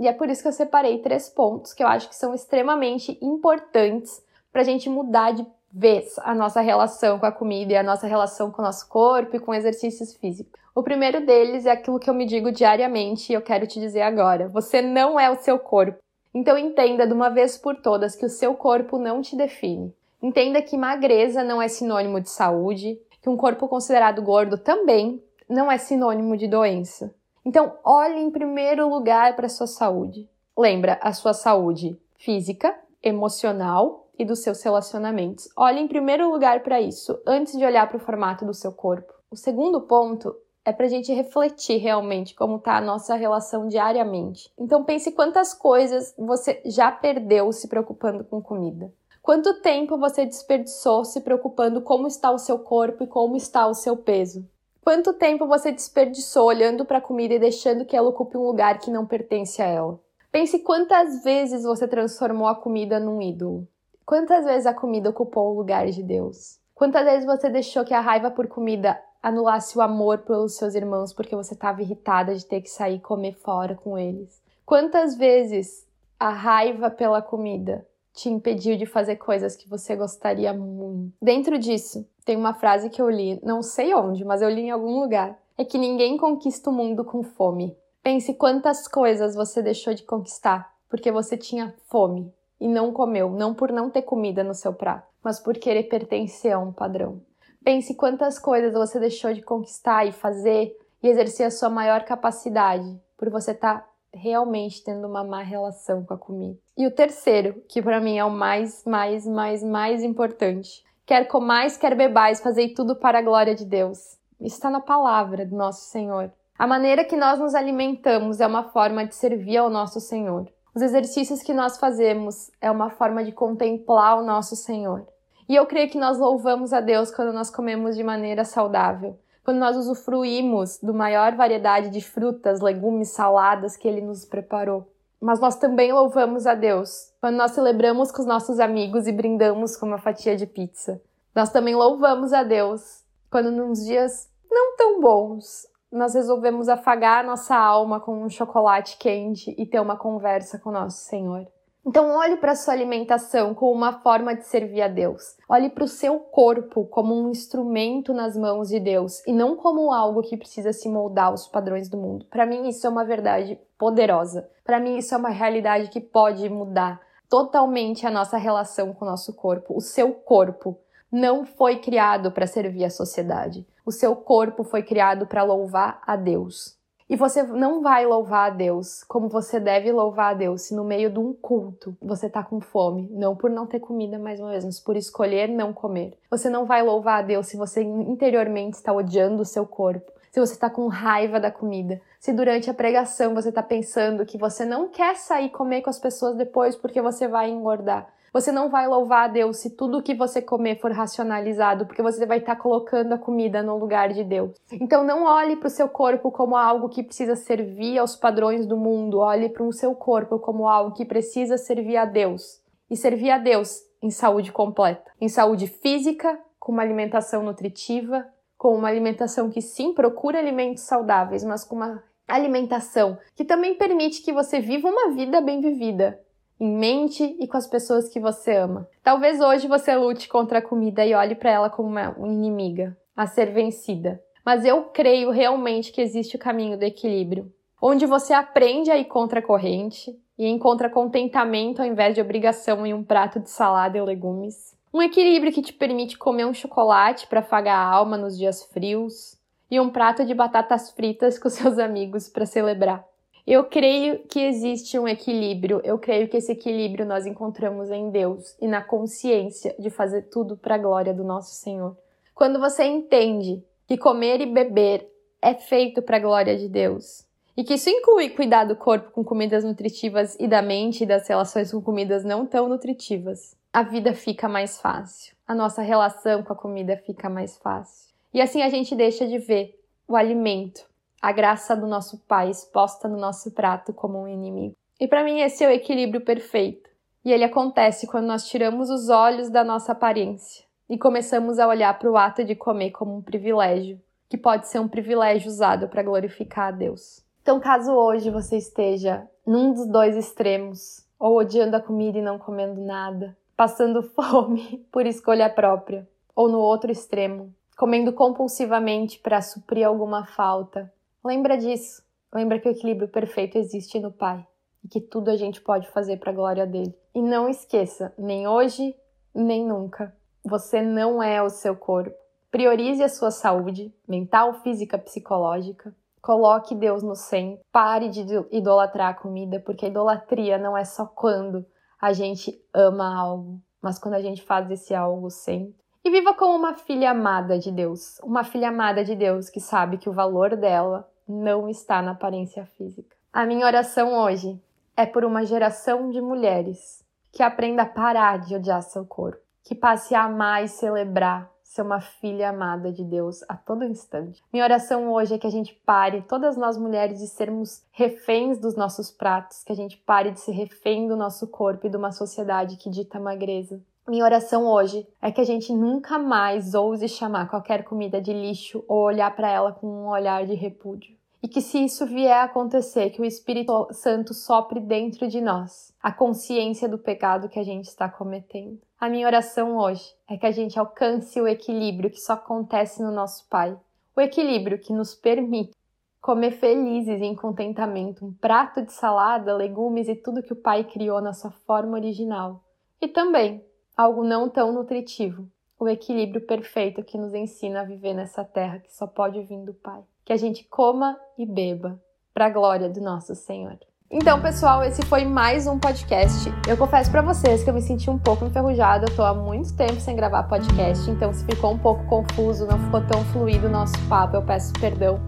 E 0.02 0.08
é 0.08 0.12
por 0.12 0.28
isso 0.28 0.42
que 0.42 0.48
eu 0.48 0.52
separei 0.52 0.98
três 0.98 1.28
pontos 1.28 1.72
que 1.72 1.80
eu 1.80 1.86
acho 1.86 2.08
que 2.08 2.16
são 2.16 2.34
extremamente 2.34 3.16
importantes 3.22 4.20
para 4.50 4.62
a 4.62 4.64
gente 4.64 4.90
mudar 4.90 5.30
de 5.30 5.46
vez 5.72 6.18
a 6.24 6.34
nossa 6.34 6.60
relação 6.60 7.20
com 7.20 7.26
a 7.26 7.30
comida 7.30 7.72
e 7.72 7.76
a 7.76 7.84
nossa 7.84 8.08
relação 8.08 8.50
com 8.50 8.60
o 8.60 8.64
nosso 8.64 8.88
corpo 8.88 9.36
e 9.36 9.38
com 9.38 9.54
exercícios 9.54 10.12
físicos. 10.16 10.60
O 10.74 10.82
primeiro 10.82 11.24
deles 11.24 11.66
é 11.66 11.70
aquilo 11.70 12.00
que 12.00 12.10
eu 12.10 12.14
me 12.14 12.26
digo 12.26 12.50
diariamente 12.50 13.30
e 13.30 13.36
eu 13.36 13.40
quero 13.40 13.64
te 13.64 13.78
dizer 13.78 14.02
agora: 14.02 14.48
você 14.48 14.82
não 14.82 15.20
é 15.20 15.30
o 15.30 15.36
seu 15.36 15.56
corpo. 15.56 16.00
Então 16.34 16.58
entenda 16.58 17.06
de 17.06 17.12
uma 17.12 17.28
vez 17.28 17.56
por 17.56 17.76
todas 17.76 18.16
que 18.16 18.26
o 18.26 18.28
seu 18.28 18.56
corpo 18.56 18.98
não 18.98 19.22
te 19.22 19.36
define. 19.36 19.94
Entenda 20.20 20.60
que 20.60 20.76
magreza 20.76 21.44
não 21.44 21.62
é 21.62 21.68
sinônimo 21.68 22.20
de 22.20 22.28
saúde, 22.28 22.98
que 23.20 23.28
um 23.28 23.36
corpo 23.36 23.68
considerado 23.68 24.20
gordo 24.20 24.58
também 24.58 25.22
não 25.48 25.70
é 25.70 25.78
sinônimo 25.78 26.36
de 26.36 26.48
doença. 26.48 27.14
Então, 27.44 27.76
olhe 27.84 28.20
em 28.20 28.30
primeiro 28.30 28.88
lugar 28.88 29.34
para 29.34 29.46
a 29.46 29.50
sua 29.50 29.66
saúde. 29.66 30.28
Lembra 30.56 30.98
a 31.02 31.12
sua 31.12 31.32
saúde 31.32 31.98
física, 32.16 32.78
emocional 33.02 34.06
e 34.18 34.24
dos 34.24 34.40
seus 34.40 34.62
relacionamentos. 34.62 35.48
Olhe 35.56 35.80
em 35.80 35.88
primeiro 35.88 36.30
lugar 36.30 36.62
para 36.62 36.80
isso, 36.80 37.20
antes 37.26 37.58
de 37.58 37.64
olhar 37.64 37.88
para 37.88 37.96
o 37.96 38.00
formato 38.00 38.44
do 38.44 38.54
seu 38.54 38.72
corpo. 38.72 39.12
O 39.30 39.36
segundo 39.36 39.80
ponto 39.80 40.34
é 40.64 40.72
para 40.72 40.86
a 40.86 40.88
gente 40.88 41.12
refletir 41.12 41.78
realmente 41.78 42.34
como 42.34 42.56
está 42.56 42.76
a 42.76 42.80
nossa 42.80 43.16
relação 43.16 43.66
diariamente. 43.66 44.52
Então 44.56 44.84
pense 44.84 45.10
quantas 45.10 45.52
coisas 45.52 46.14
você 46.16 46.62
já 46.64 46.92
perdeu 46.92 47.50
se 47.52 47.66
preocupando 47.66 48.22
com 48.24 48.40
comida. 48.40 48.92
Quanto 49.20 49.60
tempo 49.60 49.98
você 49.98 50.24
desperdiçou 50.24 51.04
se 51.04 51.20
preocupando 51.20 51.80
como 51.80 52.06
está 52.06 52.30
o 52.30 52.38
seu 52.38 52.58
corpo 52.58 53.04
e 53.04 53.06
como 53.06 53.36
está 53.36 53.66
o 53.66 53.74
seu 53.74 53.96
peso? 53.96 54.46
Quanto 54.84 55.12
tempo 55.12 55.46
você 55.46 55.70
desperdiçou 55.70 56.46
olhando 56.46 56.84
para 56.84 56.98
a 56.98 57.00
comida 57.00 57.34
e 57.34 57.38
deixando 57.38 57.84
que 57.84 57.96
ela 57.96 58.08
ocupe 58.08 58.36
um 58.36 58.42
lugar 58.42 58.80
que 58.80 58.90
não 58.90 59.06
pertence 59.06 59.62
a 59.62 59.64
ela? 59.64 60.00
Pense 60.32 60.58
quantas 60.58 61.22
vezes 61.22 61.62
você 61.62 61.86
transformou 61.86 62.48
a 62.48 62.56
comida 62.56 62.98
num 62.98 63.22
ídolo. 63.22 63.68
Quantas 64.04 64.44
vezes 64.44 64.66
a 64.66 64.74
comida 64.74 65.08
ocupou 65.08 65.52
o 65.52 65.56
lugar 65.56 65.86
de 65.86 66.02
Deus? 66.02 66.58
Quantas 66.74 67.04
vezes 67.04 67.24
você 67.24 67.48
deixou 67.48 67.84
que 67.84 67.94
a 67.94 68.00
raiva 68.00 68.28
por 68.28 68.48
comida 68.48 69.00
anulasse 69.22 69.78
o 69.78 69.80
amor 69.80 70.18
pelos 70.18 70.56
seus 70.56 70.74
irmãos 70.74 71.12
porque 71.12 71.36
você 71.36 71.54
estava 71.54 71.80
irritada 71.80 72.34
de 72.34 72.44
ter 72.44 72.60
que 72.60 72.68
sair 72.68 72.98
comer 72.98 73.34
fora 73.34 73.76
com 73.76 73.96
eles? 73.96 74.42
Quantas 74.66 75.14
vezes 75.14 75.86
a 76.18 76.30
raiva 76.30 76.90
pela 76.90 77.22
comida 77.22 77.86
te 78.12 78.28
impediu 78.28 78.76
de 78.76 78.86
fazer 78.86 79.16
coisas 79.16 79.56
que 79.56 79.68
você 79.68 79.96
gostaria 79.96 80.52
muito? 80.52 81.12
Dentro 81.20 81.58
disso, 81.58 82.06
tem 82.24 82.36
uma 82.36 82.54
frase 82.54 82.90
que 82.90 83.00
eu 83.00 83.10
li, 83.10 83.40
não 83.42 83.62
sei 83.62 83.94
onde, 83.94 84.24
mas 84.24 84.42
eu 84.42 84.48
li 84.50 84.62
em 84.62 84.70
algum 84.70 85.00
lugar. 85.00 85.38
É 85.56 85.64
que 85.64 85.78
ninguém 85.78 86.16
conquista 86.16 86.70
o 86.70 86.72
mundo 86.72 87.04
com 87.04 87.22
fome. 87.22 87.76
Pense 88.02 88.34
quantas 88.34 88.88
coisas 88.88 89.34
você 89.34 89.62
deixou 89.62 89.94
de 89.94 90.02
conquistar 90.02 90.72
porque 90.92 91.10
você 91.10 91.38
tinha 91.38 91.74
fome 91.86 92.30
e 92.60 92.68
não 92.68 92.92
comeu, 92.92 93.30
não 93.30 93.54
por 93.54 93.72
não 93.72 93.88
ter 93.88 94.02
comida 94.02 94.44
no 94.44 94.52
seu 94.52 94.74
prato, 94.74 95.08
mas 95.24 95.40
por 95.40 95.54
querer 95.54 95.84
pertencer 95.84 96.52
a 96.52 96.58
um 96.58 96.70
padrão. 96.70 97.22
Pense 97.64 97.94
quantas 97.94 98.38
coisas 98.38 98.74
você 98.74 99.00
deixou 99.00 99.32
de 99.32 99.40
conquistar 99.40 100.04
e 100.04 100.12
fazer 100.12 100.76
e 101.02 101.08
exercer 101.08 101.46
a 101.46 101.50
sua 101.50 101.70
maior 101.70 102.04
capacidade 102.04 103.00
por 103.16 103.30
você 103.30 103.52
estar 103.52 103.80
tá 103.80 103.88
realmente 104.14 104.82
tendo 104.84 105.06
uma 105.06 105.24
má 105.24 105.42
relação 105.42 106.04
com 106.04 106.14
a 106.14 106.18
comida. 106.18 106.58
E 106.76 106.86
o 106.86 106.90
terceiro, 106.90 107.62
que 107.68 107.82
para 107.82 108.00
mim 108.00 108.18
é 108.18 108.24
o 108.24 108.30
mais, 108.30 108.84
mais, 108.84 109.26
mais, 109.26 109.62
mais 109.62 110.02
importante, 110.02 110.84
Quer 111.04 111.26
comais, 111.26 111.76
quer 111.76 111.96
bebais, 111.96 112.40
fazei 112.40 112.72
tudo 112.72 112.94
para 112.94 113.18
a 113.18 113.22
glória 113.22 113.54
de 113.54 113.64
Deus. 113.64 114.16
Isso 114.40 114.56
está 114.56 114.70
na 114.70 114.80
palavra 114.80 115.44
do 115.44 115.56
nosso 115.56 115.90
Senhor. 115.90 116.32
A 116.56 116.66
maneira 116.66 117.04
que 117.04 117.16
nós 117.16 117.40
nos 117.40 117.56
alimentamos 117.56 118.40
é 118.40 118.46
uma 118.46 118.70
forma 118.70 119.04
de 119.04 119.14
servir 119.14 119.56
ao 119.56 119.68
nosso 119.68 120.00
Senhor. 120.00 120.48
Os 120.72 120.80
exercícios 120.80 121.42
que 121.42 121.52
nós 121.52 121.76
fazemos 121.76 122.52
é 122.60 122.70
uma 122.70 122.88
forma 122.88 123.24
de 123.24 123.32
contemplar 123.32 124.16
o 124.16 124.24
nosso 124.24 124.54
Senhor. 124.54 125.04
E 125.48 125.56
eu 125.56 125.66
creio 125.66 125.90
que 125.90 125.98
nós 125.98 126.18
louvamos 126.18 126.72
a 126.72 126.80
Deus 126.80 127.10
quando 127.10 127.32
nós 127.32 127.50
comemos 127.50 127.96
de 127.96 128.04
maneira 128.04 128.44
saudável, 128.44 129.18
quando 129.44 129.58
nós 129.58 129.76
usufruímos 129.76 130.78
do 130.78 130.94
maior 130.94 131.34
variedade 131.34 131.90
de 131.90 132.00
frutas, 132.00 132.60
legumes, 132.60 133.10
saladas 133.10 133.76
que 133.76 133.88
Ele 133.88 134.00
nos 134.00 134.24
preparou. 134.24 134.86
Mas 135.20 135.40
nós 135.40 135.56
também 135.56 135.92
louvamos 135.92 136.46
a 136.46 136.54
Deus 136.54 137.12
quando 137.20 137.36
nós 137.36 137.52
celebramos 137.52 138.10
com 138.10 138.20
os 138.20 138.26
nossos 138.26 138.58
amigos 138.58 139.06
e 139.06 139.12
brindamos 139.12 139.76
com 139.76 139.86
uma 139.86 139.98
fatia 139.98 140.36
de 140.36 140.46
pizza. 140.46 141.00
Nós 141.34 141.50
também 141.50 141.74
louvamos 141.74 142.32
a 142.32 142.42
Deus 142.42 143.04
quando, 143.30 143.50
nos 143.50 143.84
dias 143.84 144.28
não 144.50 144.76
tão 144.76 145.00
bons, 145.00 145.66
nós 145.90 146.14
resolvemos 146.14 146.68
afagar 146.68 147.24
nossa 147.24 147.56
alma 147.56 148.00
com 148.00 148.24
um 148.24 148.28
chocolate 148.28 148.96
quente 148.98 149.54
e 149.58 149.66
ter 149.66 149.80
uma 149.80 149.96
conversa 149.96 150.58
com 150.58 150.70
nosso 150.70 151.04
Senhor. 151.04 151.46
Então, 151.84 152.14
olhe 152.16 152.36
para 152.36 152.54
sua 152.54 152.74
alimentação 152.74 153.54
como 153.54 153.72
uma 153.72 154.00
forma 154.00 154.36
de 154.36 154.46
servir 154.46 154.82
a 154.82 154.88
Deus. 154.88 155.36
Olhe 155.48 155.68
para 155.68 155.82
o 155.82 155.88
seu 155.88 156.20
corpo 156.20 156.86
como 156.86 157.12
um 157.12 157.28
instrumento 157.28 158.14
nas 158.14 158.36
mãos 158.36 158.68
de 158.68 158.78
Deus 158.78 159.20
e 159.26 159.32
não 159.32 159.56
como 159.56 159.92
algo 159.92 160.22
que 160.22 160.36
precisa 160.36 160.72
se 160.72 160.88
moldar 160.88 161.26
aos 161.26 161.48
padrões 161.48 161.88
do 161.88 161.96
mundo. 161.96 162.24
Para 162.30 162.46
mim, 162.46 162.68
isso 162.68 162.86
é 162.86 162.90
uma 162.90 163.04
verdade 163.04 163.58
poderosa. 163.76 164.48
Para 164.64 164.78
mim, 164.78 164.96
isso 164.96 165.12
é 165.12 165.18
uma 165.18 165.30
realidade 165.30 165.88
que 165.88 166.00
pode 166.00 166.48
mudar 166.48 167.00
totalmente 167.28 168.06
a 168.06 168.10
nossa 168.10 168.36
relação 168.36 168.92
com 168.92 169.04
o 169.04 169.08
nosso 169.08 169.34
corpo. 169.34 169.76
O 169.76 169.80
seu 169.80 170.12
corpo 170.12 170.78
não 171.10 171.44
foi 171.44 171.78
criado 171.78 172.30
para 172.30 172.46
servir 172.46 172.84
a 172.84 172.90
sociedade. 172.90 173.66
O 173.84 173.90
seu 173.90 174.14
corpo 174.14 174.62
foi 174.62 174.84
criado 174.84 175.26
para 175.26 175.42
louvar 175.42 176.00
a 176.06 176.14
Deus. 176.14 176.80
E 177.12 177.16
você 177.16 177.42
não 177.42 177.82
vai 177.82 178.06
louvar 178.06 178.50
a 178.50 178.54
Deus 178.54 179.04
como 179.04 179.28
você 179.28 179.60
deve 179.60 179.92
louvar 179.92 180.30
a 180.30 180.34
Deus 180.34 180.62
se 180.62 180.74
no 180.74 180.82
meio 180.82 181.10
de 181.10 181.18
um 181.18 181.34
culto 181.34 181.94
você 182.00 182.26
tá 182.26 182.42
com 182.42 182.58
fome, 182.58 183.06
não 183.12 183.36
por 183.36 183.50
não 183.50 183.66
ter 183.66 183.80
comida 183.80 184.18
mais 184.18 184.40
uma 184.40 184.48
vez, 184.48 184.64
mas 184.64 184.80
por 184.80 184.96
escolher 184.96 185.46
não 185.46 185.74
comer. 185.74 186.16
Você 186.30 186.48
não 186.48 186.64
vai 186.64 186.82
louvar 186.82 187.18
a 187.18 187.22
Deus 187.22 187.48
se 187.48 187.56
você 187.58 187.82
interiormente 187.82 188.76
está 188.76 188.94
odiando 188.94 189.42
o 189.42 189.44
seu 189.44 189.66
corpo, 189.66 190.10
se 190.30 190.40
você 190.40 190.54
está 190.54 190.70
com 190.70 190.88
raiva 190.88 191.38
da 191.38 191.50
comida, 191.50 192.00
se 192.18 192.32
durante 192.32 192.70
a 192.70 192.74
pregação 192.74 193.34
você 193.34 193.50
está 193.50 193.62
pensando 193.62 194.24
que 194.24 194.38
você 194.38 194.64
não 194.64 194.88
quer 194.88 195.16
sair 195.16 195.50
comer 195.50 195.82
com 195.82 195.90
as 195.90 195.98
pessoas 195.98 196.34
depois 196.34 196.76
porque 196.76 197.02
você 197.02 197.28
vai 197.28 197.50
engordar. 197.50 198.08
Você 198.32 198.50
não 198.50 198.70
vai 198.70 198.88
louvar 198.88 199.24
a 199.24 199.28
Deus 199.28 199.58
se 199.58 199.76
tudo 199.76 200.02
que 200.02 200.14
você 200.14 200.40
comer 200.40 200.80
for 200.80 200.90
racionalizado, 200.90 201.84
porque 201.84 202.00
você 202.00 202.24
vai 202.24 202.38
estar 202.38 202.56
colocando 202.56 203.12
a 203.12 203.18
comida 203.18 203.62
no 203.62 203.76
lugar 203.76 204.08
de 204.08 204.24
Deus. 204.24 204.52
Então 204.72 205.04
não 205.04 205.24
olhe 205.24 205.56
para 205.56 205.66
o 205.66 205.70
seu 205.70 205.86
corpo 205.86 206.30
como 206.30 206.56
algo 206.56 206.88
que 206.88 207.02
precisa 207.02 207.36
servir 207.36 207.98
aos 207.98 208.16
padrões 208.16 208.64
do 208.64 208.74
mundo, 208.74 209.18
olhe 209.18 209.50
para 209.50 209.62
o 209.62 209.72
seu 209.72 209.94
corpo 209.94 210.38
como 210.38 210.66
algo 210.66 210.94
que 210.94 211.04
precisa 211.04 211.58
servir 211.58 211.98
a 211.98 212.06
Deus. 212.06 212.62
E 212.88 212.96
servir 212.96 213.30
a 213.30 213.38
Deus 213.38 213.82
em 214.02 214.10
saúde 214.10 214.50
completa, 214.50 215.10
em 215.20 215.28
saúde 215.28 215.66
física, 215.66 216.38
com 216.58 216.72
uma 216.72 216.82
alimentação 216.82 217.42
nutritiva, 217.42 218.26
com 218.56 218.74
uma 218.74 218.88
alimentação 218.88 219.50
que 219.50 219.60
sim 219.60 219.92
procura 219.92 220.38
alimentos 220.38 220.84
saudáveis, 220.84 221.44
mas 221.44 221.64
com 221.64 221.76
uma 221.76 222.02
alimentação 222.26 223.18
que 223.36 223.44
também 223.44 223.74
permite 223.74 224.22
que 224.22 224.32
você 224.32 224.58
viva 224.58 224.88
uma 224.88 225.10
vida 225.10 225.40
bem 225.40 225.60
vivida, 225.60 226.18
em 226.62 226.76
mente 226.76 227.36
e 227.40 227.48
com 227.48 227.56
as 227.56 227.66
pessoas 227.66 228.08
que 228.08 228.20
você 228.20 228.54
ama. 228.54 228.88
Talvez 229.02 229.40
hoje 229.40 229.66
você 229.66 229.96
lute 229.96 230.28
contra 230.28 230.60
a 230.60 230.62
comida 230.62 231.04
e 231.04 231.12
olhe 231.12 231.34
para 231.34 231.50
ela 231.50 231.68
como 231.68 231.88
uma 231.88 232.14
inimiga, 232.20 232.96
a 233.16 233.26
ser 233.26 233.46
vencida. 233.52 234.22
Mas 234.46 234.64
eu 234.64 234.84
creio 234.84 235.32
realmente 235.32 235.90
que 235.90 236.00
existe 236.00 236.36
o 236.36 236.38
caminho 236.38 236.78
do 236.78 236.84
equilíbrio, 236.84 237.52
onde 237.82 238.06
você 238.06 238.32
aprende 238.32 238.92
a 238.92 238.96
ir 238.96 239.06
contra 239.06 239.40
a 239.40 239.42
corrente, 239.42 240.16
e 240.38 240.46
encontra 240.46 240.88
contentamento 240.88 241.82
ao 241.82 241.88
invés 241.88 242.14
de 242.14 242.20
obrigação 242.20 242.86
em 242.86 242.94
um 242.94 243.02
prato 243.02 243.40
de 243.40 243.50
salada 243.50 243.98
e 243.98 244.00
legumes. 244.00 244.76
Um 244.94 245.02
equilíbrio 245.02 245.52
que 245.52 245.62
te 245.62 245.72
permite 245.72 246.16
comer 246.16 246.46
um 246.46 246.54
chocolate 246.54 247.26
para 247.26 247.40
afagar 247.40 247.76
a 247.76 247.90
alma 247.90 248.16
nos 248.16 248.38
dias 248.38 248.62
frios 248.62 249.36
e 249.68 249.80
um 249.80 249.90
prato 249.90 250.24
de 250.24 250.32
batatas 250.32 250.92
fritas 250.92 251.40
com 251.40 251.50
seus 251.50 251.76
amigos 251.76 252.28
para 252.28 252.46
celebrar. 252.46 253.04
Eu 253.44 253.64
creio 253.64 254.20
que 254.28 254.38
existe 254.38 254.96
um 254.98 255.08
equilíbrio, 255.08 255.80
eu 255.82 255.98
creio 255.98 256.28
que 256.28 256.36
esse 256.36 256.52
equilíbrio 256.52 257.04
nós 257.04 257.26
encontramos 257.26 257.90
em 257.90 258.08
Deus 258.08 258.56
e 258.60 258.68
na 258.68 258.80
consciência 258.80 259.74
de 259.78 259.90
fazer 259.90 260.22
tudo 260.30 260.56
para 260.56 260.76
a 260.76 260.78
glória 260.78 261.12
do 261.12 261.24
nosso 261.24 261.54
Senhor. 261.56 261.96
Quando 262.34 262.60
você 262.60 262.84
entende 262.84 263.62
que 263.86 263.98
comer 263.98 264.40
e 264.40 264.46
beber 264.46 265.08
é 265.40 265.54
feito 265.54 266.00
para 266.02 266.18
a 266.18 266.20
glória 266.20 266.56
de 266.56 266.68
Deus, 266.68 267.26
e 267.56 267.64
que 267.64 267.74
isso 267.74 267.90
inclui 267.90 268.30
cuidar 268.30 268.64
do 268.64 268.76
corpo 268.76 269.10
com 269.10 269.24
comidas 269.24 269.64
nutritivas 269.64 270.36
e 270.38 270.46
da 270.46 270.62
mente 270.62 271.02
e 271.02 271.06
das 271.06 271.28
relações 271.28 271.72
com 271.72 271.82
comidas 271.82 272.24
não 272.24 272.46
tão 272.46 272.68
nutritivas, 272.68 273.56
a 273.72 273.82
vida 273.82 274.14
fica 274.14 274.48
mais 274.48 274.80
fácil. 274.80 275.34
A 275.46 275.54
nossa 275.54 275.82
relação 275.82 276.42
com 276.42 276.52
a 276.52 276.56
comida 276.56 276.96
fica 276.96 277.28
mais 277.28 277.58
fácil. 277.58 278.12
E 278.32 278.40
assim 278.40 278.62
a 278.62 278.68
gente 278.68 278.94
deixa 278.94 279.26
de 279.26 279.38
ver 279.38 279.78
o 280.06 280.16
alimento, 280.16 280.86
a 281.22 281.30
graça 281.30 281.76
do 281.76 281.86
nosso 281.86 282.18
Pai 282.26 282.50
exposta 282.50 283.08
no 283.08 283.16
nosso 283.16 283.52
prato 283.52 283.92
como 283.92 284.20
um 284.20 284.26
inimigo. 284.26 284.74
E 284.98 285.06
para 285.06 285.22
mim 285.22 285.40
esse 285.40 285.62
é 285.62 285.68
o 285.68 285.70
equilíbrio 285.70 286.20
perfeito. 286.20 286.90
E 287.24 287.30
ele 287.30 287.44
acontece 287.44 288.08
quando 288.08 288.26
nós 288.26 288.48
tiramos 288.48 288.90
os 288.90 289.08
olhos 289.08 289.48
da 289.48 289.62
nossa 289.62 289.92
aparência 289.92 290.64
e 290.90 290.98
começamos 290.98 291.60
a 291.60 291.68
olhar 291.68 291.96
para 291.96 292.10
o 292.10 292.16
ato 292.16 292.44
de 292.44 292.56
comer 292.56 292.90
como 292.90 293.16
um 293.16 293.22
privilégio, 293.22 294.00
que 294.28 294.36
pode 294.36 294.66
ser 294.66 294.80
um 294.80 294.88
privilégio 294.88 295.48
usado 295.48 295.88
para 295.88 296.02
glorificar 296.02 296.68
a 296.68 296.70
Deus. 296.72 297.24
Então, 297.40 297.60
caso 297.60 297.92
hoje 297.92 298.28
você 298.28 298.56
esteja 298.56 299.26
num 299.46 299.72
dos 299.72 299.86
dois 299.86 300.16
extremos, 300.16 301.06
ou 301.18 301.38
odiando 301.38 301.76
a 301.76 301.80
comida 301.80 302.18
e 302.18 302.22
não 302.22 302.38
comendo 302.38 302.80
nada, 302.80 303.36
passando 303.56 304.02
fome 304.14 304.84
por 304.90 305.06
escolha 305.06 305.48
própria, 305.48 306.08
ou 306.34 306.48
no 306.48 306.58
outro 306.58 306.90
extremo, 306.90 307.54
comendo 307.76 308.12
compulsivamente 308.12 309.18
para 309.20 309.40
suprir 309.40 309.86
alguma 309.86 310.26
falta, 310.26 310.92
lembra 311.24 311.56
disso. 311.56 312.02
Lembra 312.32 312.58
que 312.58 312.68
o 312.68 312.72
equilíbrio 312.72 313.08
perfeito 313.08 313.58
existe 313.58 314.00
no 314.00 314.10
Pai 314.10 314.46
e 314.82 314.88
que 314.88 315.00
tudo 315.00 315.30
a 315.30 315.36
gente 315.36 315.60
pode 315.60 315.88
fazer 315.90 316.18
para 316.18 316.30
a 316.30 316.34
glória 316.34 316.66
dele. 316.66 316.94
E 317.14 317.20
não 317.20 317.48
esqueça, 317.48 318.14
nem 318.18 318.48
hoje, 318.48 318.96
nem 319.34 319.66
nunca, 319.66 320.16
você 320.44 320.80
não 320.82 321.22
é 321.22 321.42
o 321.42 321.50
seu 321.50 321.76
corpo. 321.76 322.16
Priorize 322.50 323.02
a 323.02 323.08
sua 323.08 323.30
saúde 323.30 323.94
mental, 324.08 324.54
física, 324.62 324.98
psicológica 324.98 325.94
Coloque 326.22 326.76
Deus 326.76 327.02
no 327.02 327.16
centro. 327.16 327.64
Pare 327.72 328.08
de 328.08 328.24
idolatrar 328.52 329.10
a 329.10 329.14
comida, 329.14 329.58
porque 329.58 329.86
a 329.86 329.88
idolatria 329.88 330.56
não 330.56 330.76
é 330.76 330.84
só 330.84 331.04
quando 331.04 331.66
a 332.00 332.12
gente 332.12 332.56
ama 332.72 333.12
algo, 333.12 333.60
mas 333.82 333.98
quando 333.98 334.14
a 334.14 334.22
gente 334.22 334.40
faz 334.40 334.70
esse 334.70 334.94
algo 334.94 335.28
sempre. 335.30 335.74
E 336.04 336.10
viva 336.10 336.32
como 336.32 336.56
uma 336.56 336.74
filha 336.74 337.10
amada 337.10 337.58
de 337.58 337.72
Deus, 337.72 338.20
uma 338.22 338.44
filha 338.44 338.68
amada 338.68 339.04
de 339.04 339.16
Deus 339.16 339.50
que 339.50 339.60
sabe 339.60 339.98
que 339.98 340.08
o 340.08 340.12
valor 340.12 340.56
dela 340.56 341.08
não 341.28 341.68
está 341.68 342.02
na 342.02 342.12
aparência 342.12 342.64
física. 342.64 343.16
A 343.32 343.46
minha 343.46 343.66
oração 343.66 344.14
hoje 344.14 344.60
é 344.96 345.06
por 345.06 345.24
uma 345.24 345.44
geração 345.44 346.10
de 346.10 346.20
mulheres 346.20 347.04
que 347.30 347.42
aprenda 347.42 347.82
a 347.82 347.86
parar 347.86 348.38
de 348.38 348.54
odiar 348.54 348.82
seu 348.82 349.06
corpo, 349.06 349.40
que 349.64 349.74
passe 349.74 350.14
a 350.14 350.24
amar 350.24 350.64
e 350.64 350.68
celebrar 350.68 351.50
ser 351.72 351.80
uma 351.80 352.00
filha 352.00 352.50
amada 352.50 352.92
de 352.92 353.02
Deus 353.02 353.42
a 353.48 353.56
todo 353.56 353.84
instante. 353.84 354.42
Minha 354.52 354.64
oração 354.64 355.10
hoje 355.10 355.34
é 355.34 355.38
que 355.38 355.46
a 355.46 355.50
gente 355.50 355.72
pare, 355.86 356.20
todas 356.22 356.54
nós 356.54 356.76
mulheres, 356.76 357.18
de 357.18 357.26
sermos 357.26 357.82
reféns 357.90 358.58
dos 358.58 358.76
nossos 358.76 359.10
pratos, 359.10 359.64
que 359.64 359.72
a 359.72 359.76
gente 359.76 359.96
pare 359.96 360.32
de 360.32 360.40
ser 360.40 360.52
refém 360.52 361.08
do 361.08 361.16
nosso 361.16 361.46
corpo 361.48 361.86
e 361.86 361.90
de 361.90 361.96
uma 361.96 362.12
sociedade 362.12 362.76
que 362.76 362.90
dita 362.90 363.18
magreza. 363.18 363.80
Minha 364.08 364.24
oração 364.24 364.66
hoje 364.66 365.06
é 365.22 365.30
que 365.30 365.40
a 365.40 365.44
gente 365.44 365.72
nunca 365.72 366.18
mais 366.18 366.74
ouse 366.74 367.08
chamar 367.08 367.48
qualquer 367.48 367.84
comida 367.84 368.20
de 368.20 368.32
lixo 368.32 368.84
ou 368.88 369.04
olhar 369.04 369.34
para 369.36 369.48
ela 369.48 369.72
com 369.72 369.86
um 369.86 370.08
olhar 370.08 370.44
de 370.44 370.54
repúdio. 370.54 371.16
E 371.40 371.46
que 371.46 371.60
se 371.60 371.84
isso 371.84 372.04
vier 372.04 372.36
a 372.36 372.42
acontecer, 372.44 373.10
que 373.10 373.22
o 373.22 373.24
Espírito 373.24 373.88
Santo 373.92 374.34
sopre 374.34 374.80
dentro 374.80 375.28
de 375.28 375.40
nós 375.40 375.94
a 376.02 376.10
consciência 376.10 376.88
do 376.88 376.98
pecado 376.98 377.48
que 377.48 377.60
a 377.60 377.62
gente 377.62 377.84
está 377.84 378.08
cometendo. 378.08 378.80
A 378.98 379.08
minha 379.08 379.26
oração 379.26 379.78
hoje 379.78 380.12
é 380.28 380.36
que 380.36 380.46
a 380.46 380.50
gente 380.50 380.78
alcance 380.80 381.40
o 381.40 381.46
equilíbrio 381.46 382.10
que 382.10 382.20
só 382.20 382.32
acontece 382.32 383.00
no 383.00 383.12
nosso 383.12 383.48
Pai. 383.48 383.76
O 384.16 384.20
equilíbrio 384.20 384.80
que 384.80 384.92
nos 384.92 385.14
permite 385.14 385.76
comer 386.20 386.52
felizes 386.52 387.22
em 387.22 387.36
contentamento 387.36 388.26
um 388.26 388.32
prato 388.32 388.82
de 388.82 388.92
salada, 388.92 389.56
legumes 389.56 390.08
e 390.08 390.16
tudo 390.16 390.42
que 390.42 390.52
o 390.52 390.60
Pai 390.60 390.82
criou 390.82 391.20
na 391.20 391.32
sua 391.32 391.52
forma 391.52 391.96
original. 391.96 392.64
E 393.00 393.06
também 393.06 393.64
algo 393.96 394.24
não 394.24 394.48
tão 394.48 394.72
nutritivo, 394.72 395.46
o 395.78 395.88
equilíbrio 395.88 396.46
perfeito 396.46 397.02
que 397.02 397.18
nos 397.18 397.34
ensina 397.34 397.80
a 397.80 397.84
viver 397.84 398.14
nessa 398.14 398.44
terra 398.44 398.78
que 398.78 398.94
só 398.94 399.06
pode 399.06 399.40
vir 399.42 399.64
do 399.64 399.74
Pai. 399.74 400.00
Que 400.24 400.32
a 400.32 400.36
gente 400.36 400.64
coma 400.64 401.18
e 401.36 401.44
beba 401.44 402.00
para 402.32 402.46
a 402.46 402.50
glória 402.50 402.88
do 402.88 403.00
nosso 403.00 403.34
Senhor. 403.34 403.76
Então, 404.10 404.40
pessoal, 404.42 404.84
esse 404.84 405.02
foi 405.06 405.24
mais 405.24 405.66
um 405.66 405.78
podcast. 405.78 406.50
Eu 406.68 406.76
confesso 406.76 407.10
para 407.10 407.22
vocês 407.22 407.64
que 407.64 407.70
eu 407.70 407.74
me 407.74 407.80
senti 407.80 408.10
um 408.10 408.18
pouco 408.18 408.44
enferrujada. 408.44 409.06
Eu 409.08 409.16
tô 409.16 409.22
há 409.22 409.34
muito 409.34 409.74
tempo 409.74 409.98
sem 409.98 410.14
gravar 410.14 410.42
podcast, 410.44 411.10
então 411.10 411.32
se 411.32 411.44
ficou 411.46 411.72
um 411.72 411.78
pouco 411.78 412.04
confuso, 412.06 412.66
não 412.66 412.78
ficou 412.78 413.00
tão 413.06 413.24
fluido 413.32 413.66
o 413.66 413.70
nosso 413.70 413.94
papo, 414.08 414.36
eu 414.36 414.42
peço 414.42 414.72
perdão. 414.74 415.18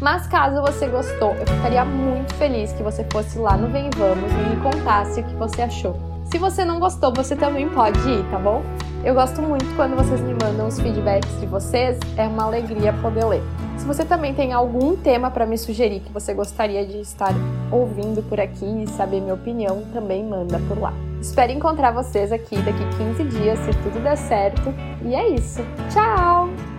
Mas 0.00 0.26
caso 0.26 0.60
você 0.60 0.88
gostou, 0.88 1.30
eu 1.34 1.46
ficaria 1.46 1.84
muito 1.84 2.34
feliz 2.34 2.72
que 2.72 2.82
você 2.82 3.06
fosse 3.12 3.38
lá 3.38 3.56
no 3.56 3.68
Vem 3.68 3.88
Vamos 3.96 4.32
e 4.32 4.56
me 4.56 4.60
contasse 4.60 5.20
o 5.20 5.24
que 5.24 5.34
você 5.36 5.62
achou. 5.62 6.11
Se 6.24 6.38
você 6.38 6.64
não 6.64 6.80
gostou, 6.80 7.12
você 7.12 7.36
também 7.36 7.68
pode 7.68 7.98
ir, 8.08 8.24
tá 8.30 8.38
bom? 8.38 8.62
Eu 9.04 9.14
gosto 9.14 9.42
muito 9.42 9.64
quando 9.74 9.96
vocês 9.96 10.20
me 10.20 10.32
mandam 10.32 10.68
os 10.68 10.78
feedbacks 10.78 11.40
de 11.40 11.46
vocês, 11.46 11.98
é 12.16 12.26
uma 12.26 12.44
alegria 12.44 12.92
poder 12.92 13.24
ler. 13.24 13.42
Se 13.76 13.84
você 13.84 14.04
também 14.04 14.32
tem 14.32 14.52
algum 14.52 14.96
tema 14.96 15.30
para 15.30 15.44
me 15.44 15.58
sugerir 15.58 16.00
que 16.00 16.12
você 16.12 16.32
gostaria 16.32 16.86
de 16.86 17.00
estar 17.00 17.32
ouvindo 17.70 18.22
por 18.22 18.38
aqui 18.38 18.64
e 18.64 18.86
saber 18.86 19.20
minha 19.20 19.34
opinião, 19.34 19.82
também 19.92 20.24
manda 20.24 20.60
por 20.68 20.78
lá. 20.78 20.94
Espero 21.20 21.52
encontrar 21.52 21.90
vocês 21.90 22.30
aqui 22.30 22.56
daqui 22.62 22.84
15 22.96 23.24
dias, 23.24 23.58
se 23.58 23.72
tudo 23.82 24.00
der 24.02 24.16
certo. 24.16 24.72
E 25.04 25.14
é 25.14 25.28
isso. 25.30 25.62
Tchau! 25.92 26.71